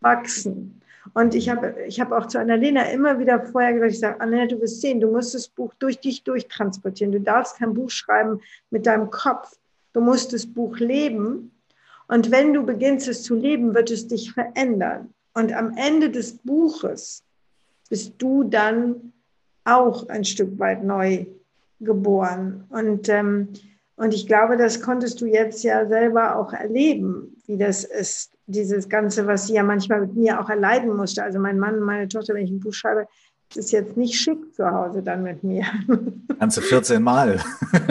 [0.00, 0.80] wachsen.
[1.14, 4.46] Und ich habe ich hab auch zu Annalena immer wieder vorher gesagt, ich sage, Annalena,
[4.46, 7.12] du wirst sehen, du musst das Buch durch dich durchtransportieren.
[7.12, 8.40] Du darfst kein Buch schreiben
[8.70, 9.56] mit deinem Kopf.
[9.92, 11.50] Du musst das Buch leben.
[12.08, 15.12] Und wenn du beginnst es zu leben, wird es dich verändern.
[15.34, 17.22] Und am Ende des Buches
[17.88, 19.12] bist du dann
[19.64, 21.26] auch ein Stück weit neu
[21.84, 22.64] geboren.
[22.70, 23.48] Und, ähm,
[23.96, 28.88] und ich glaube, das konntest du jetzt ja selber auch erleben, wie das ist, dieses
[28.88, 31.22] Ganze, was sie ja manchmal mit mir auch erleiden musste.
[31.22, 33.06] Also mein Mann und meine Tochter, wenn ich ein Buch schreibe,
[33.54, 35.64] ist jetzt nicht schick zu Hause dann mit mir.
[36.38, 37.40] Ganze 14 Mal.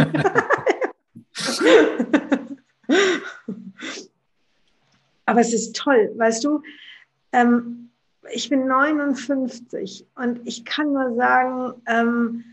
[5.26, 6.62] Aber es ist toll, weißt du,
[7.32, 7.92] ähm,
[8.34, 12.44] ich bin 59 und ich kann nur sagen, ähm,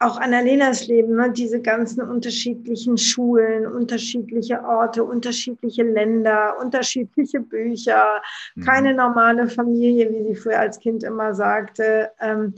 [0.00, 8.22] auch Annalenas Leben, ne, diese ganzen unterschiedlichen Schulen, unterschiedliche Orte, unterschiedliche Länder, unterschiedliche Bücher,
[8.54, 8.64] mhm.
[8.64, 12.10] keine normale Familie, wie sie früher als Kind immer sagte.
[12.18, 12.54] Ähm,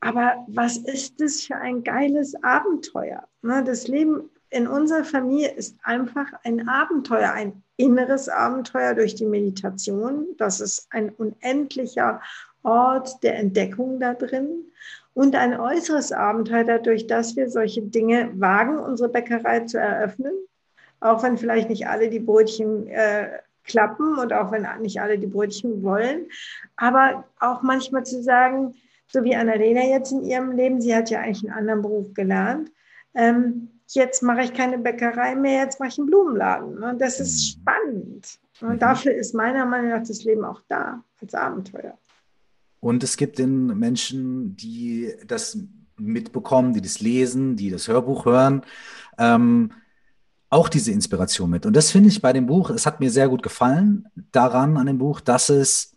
[0.00, 3.22] aber was ist das für ein geiles Abenteuer?
[3.42, 9.26] Ne, das Leben in unserer Familie ist einfach ein Abenteuer, ein inneres Abenteuer durch die
[9.26, 10.26] Meditation.
[10.38, 12.20] Das ist ein unendlicher
[12.64, 14.64] Ort der Entdeckung da drin
[15.14, 20.32] und ein äußeres Abenteuer dadurch, dass wir solche Dinge wagen, unsere Bäckerei zu eröffnen,
[21.00, 25.26] auch wenn vielleicht nicht alle die Brötchen äh, klappen und auch wenn nicht alle die
[25.26, 26.26] Brötchen wollen,
[26.76, 28.74] aber auch manchmal zu sagen,
[29.06, 32.70] so wie Annalena jetzt in ihrem Leben, sie hat ja eigentlich einen anderen Beruf gelernt,
[33.14, 36.82] ähm, jetzt mache ich keine Bäckerei mehr, jetzt mache ich einen Blumenladen.
[36.82, 37.60] Und das ist mhm.
[37.60, 38.38] spannend.
[38.60, 38.78] Und mhm.
[38.78, 41.96] dafür ist meiner Meinung nach das Leben auch da, als Abenteuer.
[42.84, 45.56] Und es gibt den Menschen, die das
[45.96, 48.60] mitbekommen, die das lesen, die das Hörbuch hören,
[49.16, 49.72] ähm,
[50.50, 51.64] auch diese Inspiration mit.
[51.64, 54.84] Und das finde ich bei dem Buch, es hat mir sehr gut gefallen daran an
[54.84, 55.96] dem Buch, dass es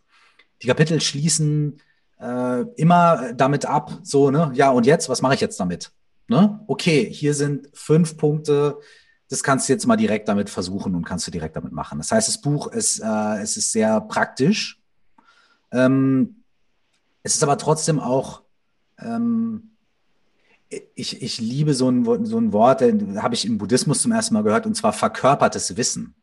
[0.61, 1.81] die Kapitel schließen
[2.21, 5.91] äh, immer damit ab, so, ne, ja, und jetzt, was mache ich jetzt damit?
[6.29, 6.61] Ne?
[6.67, 8.77] Okay, hier sind fünf Punkte,
[9.27, 11.97] das kannst du jetzt mal direkt damit versuchen und kannst du direkt damit machen.
[11.97, 14.81] Das heißt, das Buch ist, äh, es ist sehr praktisch.
[15.73, 16.37] Ähm,
[17.27, 18.41] es ist aber trotzdem auch,
[18.99, 19.71] ähm,
[20.95, 24.33] ich, ich liebe so ein, so ein Wort, den habe ich im Buddhismus zum ersten
[24.33, 26.15] Mal gehört, und zwar verkörpertes Wissen.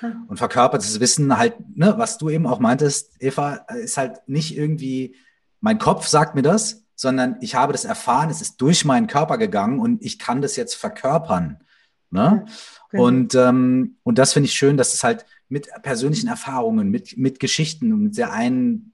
[0.00, 0.24] Hm.
[0.28, 5.16] Und verkörpertes Wissen halt, ne, was du eben auch meintest, Eva, ist halt nicht irgendwie,
[5.60, 9.38] mein Kopf sagt mir das, sondern ich habe das erfahren, es ist durch meinen Körper
[9.38, 11.62] gegangen und ich kann das jetzt verkörpern.
[12.10, 12.44] Ne?
[12.90, 13.04] Genau.
[13.04, 17.40] Und, ähm, und das finde ich schön, dass es halt mit persönlichen Erfahrungen, mit, mit
[17.40, 18.91] Geschichten und mit sehr ein,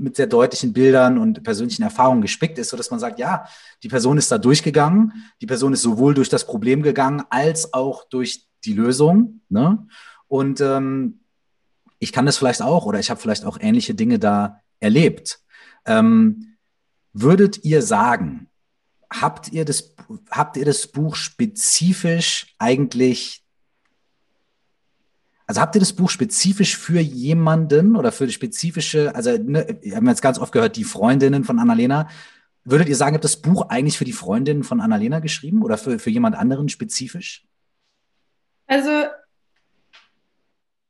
[0.00, 3.44] mit sehr deutlichen Bildern und persönlichen Erfahrungen gespickt ist, sodass man sagt, ja,
[3.82, 8.04] die Person ist da durchgegangen, die Person ist sowohl durch das Problem gegangen als auch
[8.08, 9.40] durch die Lösung.
[9.48, 9.86] Ne?
[10.26, 11.20] Und, ähm,
[12.00, 15.40] ich kann das vielleicht auch oder ich habe vielleicht auch ähnliche Dinge da erlebt.
[15.84, 16.56] Ähm,
[17.12, 18.48] würdet ihr sagen,
[19.12, 19.94] habt ihr das,
[20.30, 23.39] habt ihr das Buch spezifisch eigentlich,
[25.50, 29.96] also habt ihr das Buch spezifisch für jemanden oder für die spezifische, also ne, wir
[29.96, 32.08] haben jetzt ganz oft gehört, die Freundinnen von Annalena.
[32.62, 35.98] Würdet ihr sagen, habt das Buch eigentlich für die Freundinnen von Annalena geschrieben oder für,
[35.98, 37.42] für jemand anderen spezifisch?
[38.68, 39.06] Also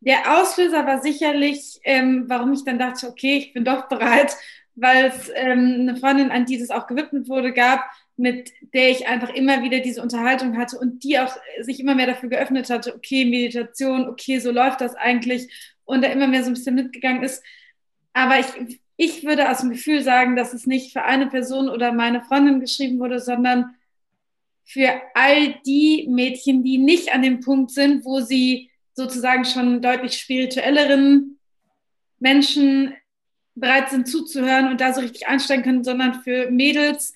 [0.01, 4.37] der Auslöser war sicherlich, ähm, warum ich dann dachte, okay, ich bin doch bereit,
[4.75, 7.81] weil es ähm, eine Freundin, an die das auch gewidmet wurde, gab,
[8.21, 12.07] mit der ich einfach immer wieder diese Unterhaltung hatte und die auch sich immer mehr
[12.07, 15.51] dafür geöffnet hatte, okay, Meditation, okay, so läuft das eigentlich
[15.85, 17.43] und da immer mehr so ein bisschen mitgegangen ist.
[18.13, 21.93] Aber ich, ich würde aus dem Gefühl sagen, dass es nicht für eine Person oder
[21.93, 23.75] meine Freundin geschrieben wurde, sondern
[24.65, 30.13] für all die Mädchen, die nicht an dem Punkt sind, wo sie sozusagen schon deutlich
[30.19, 31.39] spirituelleren
[32.19, 32.95] Menschen
[33.55, 37.15] bereit sind zuzuhören und da so richtig einsteigen können, sondern für Mädels,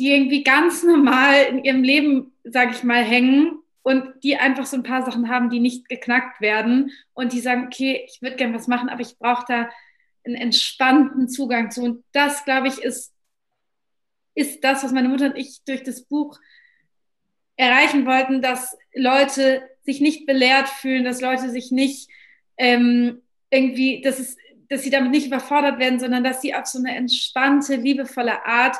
[0.00, 4.76] die irgendwie ganz normal in ihrem Leben, sage ich mal, hängen und die einfach so
[4.76, 8.54] ein paar Sachen haben, die nicht geknackt werden und die sagen, okay, ich würde gerne
[8.54, 9.68] was machen, aber ich brauche da
[10.24, 11.82] einen entspannten Zugang zu.
[11.82, 13.12] Und das, glaube ich, ist,
[14.34, 16.38] ist das, was meine Mutter und ich durch das Buch
[17.56, 22.08] erreichen wollten, dass Leute sich nicht belehrt fühlen, dass Leute sich nicht
[22.56, 23.20] ähm,
[23.50, 24.38] irgendwie, dass, es,
[24.70, 28.78] dass sie damit nicht überfordert werden, sondern dass sie auf so eine entspannte, liebevolle Art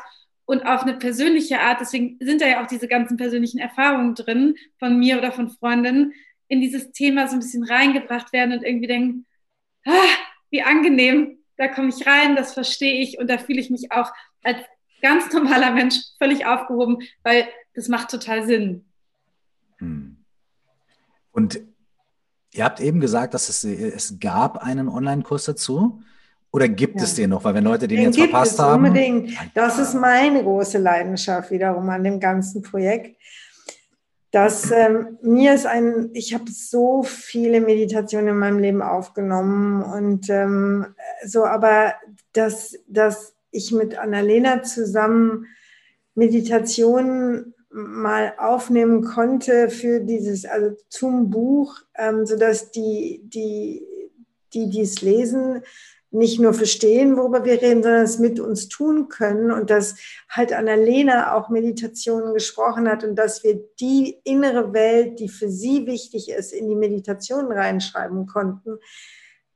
[0.51, 4.55] und auf eine persönliche Art, deswegen sind da ja auch diese ganzen persönlichen Erfahrungen drin
[4.79, 6.11] von mir oder von Freundinnen,
[6.49, 9.25] in dieses Thema so ein bisschen reingebracht werden und irgendwie denken,
[9.85, 9.91] ah,
[10.49, 14.11] wie angenehm, da komme ich rein, das verstehe ich und da fühle ich mich auch
[14.43, 14.57] als
[15.01, 18.83] ganz normaler Mensch völlig aufgehoben, weil das macht total Sinn.
[19.77, 20.17] Hm.
[21.31, 21.61] Und
[22.51, 26.03] ihr habt eben gesagt, dass es, es gab einen Online-Kurs dazu.
[26.51, 27.03] Oder gibt ja.
[27.03, 27.43] es den noch?
[27.43, 28.85] Weil wenn Leute den, den jetzt gibt verpasst es haben.
[28.85, 29.31] Unbedingt.
[29.53, 33.17] Das ist meine große Leidenschaft wiederum an dem ganzen Projekt.
[34.31, 40.29] Dass ähm, mir ist ein, ich habe so viele Meditationen in meinem Leben aufgenommen und
[40.29, 40.87] ähm,
[41.25, 41.95] so, aber
[42.31, 45.47] dass, dass ich mit Annalena zusammen
[46.15, 53.85] Meditationen mal aufnehmen konnte für dieses, also zum Buch, ähm, sodass die, die,
[54.53, 55.63] die dies lesen,
[56.11, 59.95] nicht nur verstehen, worüber wir reden, sondern es mit uns tun können und dass
[60.29, 65.85] halt Annalena auch Meditationen gesprochen hat und dass wir die innere Welt, die für sie
[65.87, 68.77] wichtig ist, in die Meditation reinschreiben konnten.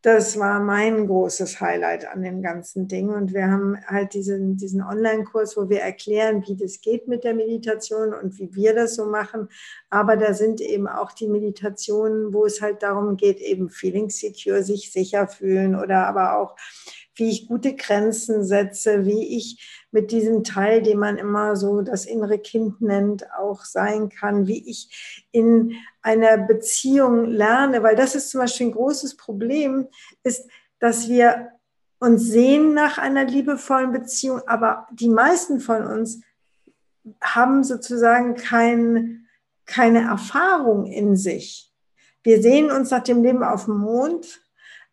[0.06, 3.10] Das war mein großes Highlight an dem ganzen Ding.
[3.10, 7.34] Und wir haben halt diesen, diesen Online-Kurs, wo wir erklären, wie das geht mit der
[7.34, 9.49] Meditation und wie wir das so machen.
[9.89, 14.62] Aber da sind eben auch die Meditationen, wo es halt darum geht, eben feeling secure,
[14.62, 16.56] sich sicher fühlen oder aber auch,
[17.16, 22.06] wie ich gute Grenzen setze, wie ich mit diesem Teil, den man immer so das
[22.06, 25.74] innere Kind nennt, auch sein kann, wie ich in
[26.06, 29.88] einer Beziehung lerne, weil das ist zum Beispiel ein großes Problem,
[30.22, 30.47] ist,
[30.80, 31.49] dass wir
[31.99, 36.22] uns sehen nach einer liebevollen Beziehung, aber die meisten von uns
[37.22, 39.26] haben sozusagen kein,
[39.66, 41.74] keine Erfahrung in sich.
[42.22, 44.45] Wir sehen uns nach dem Leben auf dem Mond,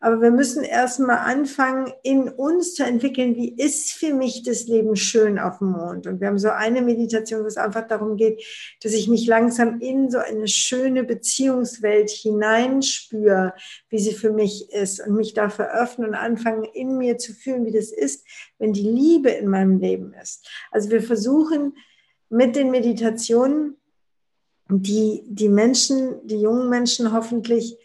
[0.03, 4.97] aber wir müssen erstmal anfangen, in uns zu entwickeln, wie ist für mich das Leben
[4.97, 6.07] schön auf dem Mond.
[6.07, 8.43] Und wir haben so eine Meditation, wo es einfach darum geht,
[8.83, 13.53] dass ich mich langsam in so eine schöne Beziehungswelt hineinspüre,
[13.87, 17.65] wie sie für mich ist und mich dafür öffnen und anfangen, in mir zu fühlen,
[17.65, 18.27] wie das ist,
[18.59, 20.49] wenn die Liebe in meinem Leben ist.
[20.69, 21.77] Also wir versuchen
[22.27, 23.77] mit den Meditationen,
[24.67, 27.77] die, die Menschen, die jungen Menschen hoffentlich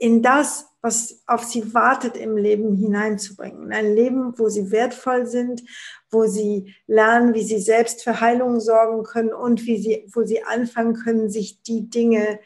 [0.00, 3.64] in das, was auf sie wartet im Leben hineinzubringen.
[3.64, 5.62] In ein Leben, wo sie wertvoll sind,
[6.10, 10.42] wo sie lernen, wie sie selbst für Heilung sorgen können und wie sie, wo sie
[10.44, 12.40] anfangen können, sich die Dinge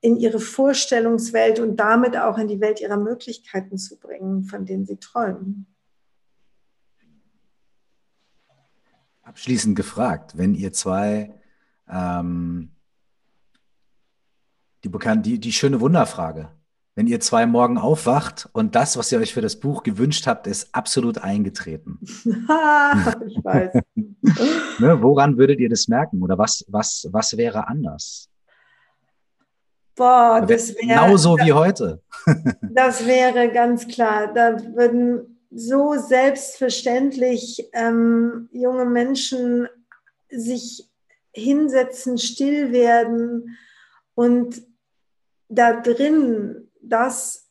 [0.00, 4.86] in ihre Vorstellungswelt und damit auch in die Welt ihrer Möglichkeiten zu bringen, von denen
[4.86, 5.66] sie träumen.
[9.22, 11.34] Abschließend gefragt, wenn ihr zwei
[11.88, 12.70] ähm,
[14.84, 16.50] die, bekannt, die, die schöne Wunderfrage,
[16.94, 20.46] wenn ihr zwei morgen aufwacht und das, was ihr euch für das Buch gewünscht habt,
[20.46, 21.98] ist absolut eingetreten.
[22.02, 23.82] ich weiß.
[23.94, 26.22] ne, woran würdet ihr das merken?
[26.22, 28.28] Oder was, was, was wäre anders?
[29.94, 30.86] Boah, das wäre.
[30.86, 32.02] Genauso wie heute.
[32.62, 34.32] das wäre ganz klar.
[34.32, 39.68] Da würden so selbstverständlich ähm, junge Menschen
[40.30, 40.88] sich
[41.32, 43.56] hinsetzen, still werden
[44.14, 44.62] und
[45.48, 47.50] da drin das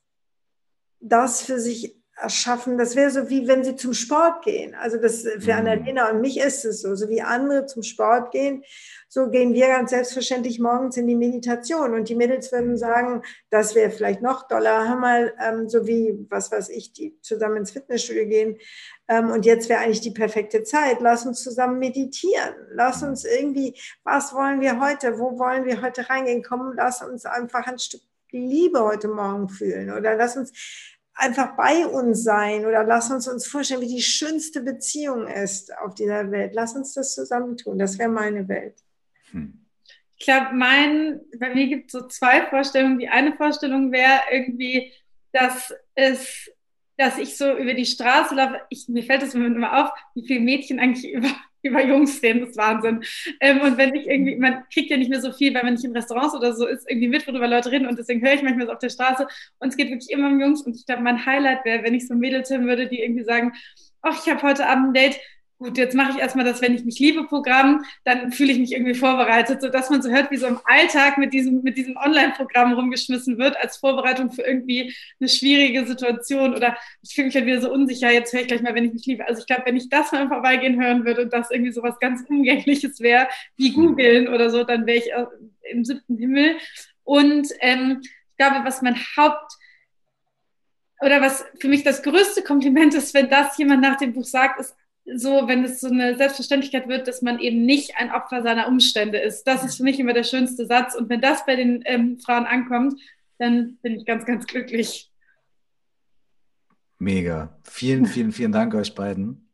[1.01, 2.77] das für sich erschaffen.
[2.77, 4.75] Das wäre so wie wenn sie zum Sport gehen.
[4.75, 5.59] Also das für mhm.
[5.59, 8.63] Annalena und mich ist es so, so wie andere zum Sport gehen.
[9.07, 11.93] So gehen wir ganz selbstverständlich morgens in die Meditation.
[11.93, 14.87] Und die Mädels würden sagen, das wäre vielleicht noch doller.
[14.87, 18.57] Hör mal, ähm, so wie, was weiß ich, die zusammen ins Fitnessstudio gehen.
[19.07, 20.97] Ähm, und jetzt wäre eigentlich die perfekte Zeit.
[20.99, 22.53] Lass uns zusammen meditieren.
[22.71, 25.17] Lass uns irgendwie, was wollen wir heute?
[25.17, 26.43] Wo wollen wir heute reingehen?
[26.43, 28.01] Komm, lass uns einfach ein Stück
[28.31, 29.91] Liebe heute Morgen fühlen.
[29.91, 30.51] Oder lass uns
[31.19, 35.93] einfach bei uns sein oder lass uns uns vorstellen, wie die schönste Beziehung ist auf
[35.93, 36.53] dieser Welt.
[36.53, 37.77] Lass uns das zusammen tun.
[37.77, 38.77] Das wäre meine Welt.
[39.31, 39.65] Hm.
[40.17, 42.99] Ich glaube, mein, bei mir gibt es so zwei Vorstellungen.
[42.99, 44.93] Die eine Vorstellung wäre irgendwie,
[45.31, 46.49] dass es,
[46.99, 48.59] dass ich so über die Straße laufe.
[48.69, 51.29] Ich, mir fällt es immer auf, wie viele Mädchen eigentlich über
[51.61, 53.03] über Jungs reden, das ist Wahnsinn.
[53.41, 55.83] Ähm, und wenn ich irgendwie, man kriegt ja nicht mehr so viel, weil man nicht
[55.83, 57.87] in Restaurants oder so ist, irgendwie mit, worüber Leute reden.
[57.87, 59.27] Und deswegen höre ich manchmal so auf der Straße.
[59.59, 60.61] Und es geht wirklich immer um Jungs.
[60.61, 63.51] Und ich glaube, mein Highlight wäre, wenn ich so Mädels hören würde, die irgendwie sagen,
[64.01, 65.19] ach, ich habe heute Abend ein Date,
[65.59, 68.71] gut, jetzt mache ich erstmal das, wenn ich mich liebe Programm, dann fühle ich mich
[68.71, 71.97] irgendwie vorbereitet, so dass man so hört, wie so im Alltag mit diesem, mit diesem
[71.97, 77.45] Online-Programm rumgeschmissen wird als Vorbereitung für irgendwie eine schwierige Situation oder ich fühle mich halt
[77.45, 79.27] wieder so unsicher, jetzt höre ich gleich mal, wenn ich mich liebe.
[79.27, 81.83] Also ich glaube, wenn ich das mal im Vorbeigehen hören würde und das irgendwie so
[81.83, 85.11] was ganz Umgängliches wäre, wie googeln oder so, dann wäre ich
[85.71, 86.55] im siebten Himmel.
[87.03, 89.51] Und ähm, ich glaube, was mein Haupt
[91.01, 94.59] oder was für mich das größte Kompliment ist, wenn das jemand nach dem Buch sagt,
[94.59, 94.75] ist
[95.15, 99.17] so, wenn es so eine Selbstverständlichkeit wird, dass man eben nicht ein Opfer seiner Umstände
[99.17, 99.43] ist.
[99.43, 100.95] Das ist für mich immer der schönste Satz.
[100.95, 102.99] Und wenn das bei den ähm, Frauen ankommt,
[103.37, 105.11] dann bin ich ganz, ganz glücklich.
[106.97, 107.57] Mega.
[107.63, 109.49] Vielen, vielen, vielen Dank euch beiden.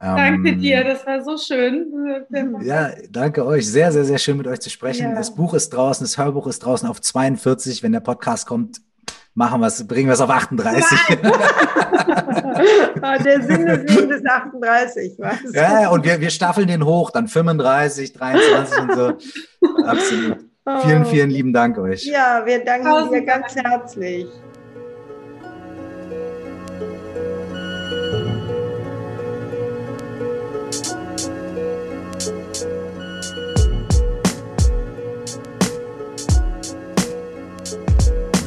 [0.00, 1.92] Danke ähm, dir, das war so schön.
[2.62, 3.68] Ja, danke euch.
[3.68, 5.10] Sehr, sehr, sehr schön mit euch zu sprechen.
[5.10, 5.14] Ja.
[5.14, 7.82] Das Buch ist draußen, das Hörbuch ist draußen auf 42.
[7.82, 8.80] Wenn der Podcast kommt,
[9.34, 10.84] machen wir es, bringen wir es auf 38.
[13.02, 17.10] Ah, der Sinn des Lebens ist 38, weißt Ja, und wir, wir staffeln den hoch,
[17.10, 19.12] dann 35, 23 und so.
[19.86, 20.38] Absolut.
[20.82, 22.04] Vielen, vielen lieben Dank euch.
[22.04, 24.26] Ja, wir danken dir ganz herzlich.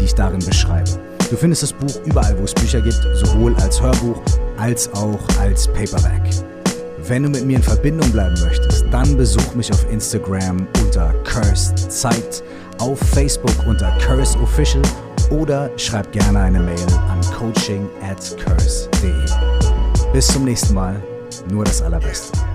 [0.00, 0.90] die ich darin beschreibe.
[1.30, 4.20] Du findest das Buch überall, wo es Bücher gibt, sowohl als Hörbuch
[4.58, 6.22] als auch als Paperback.
[7.06, 11.90] Wenn du mit mir in Verbindung bleiben möchtest, dann besuch mich auf Instagram unter Cursed
[11.90, 12.42] Zeit,
[12.78, 14.82] auf Facebook unter Curse Official
[15.30, 19.12] oder schreib gerne eine Mail an coaching at curse.de.
[20.12, 21.02] Bis zum nächsten Mal,
[21.50, 22.49] nur das Allerbeste.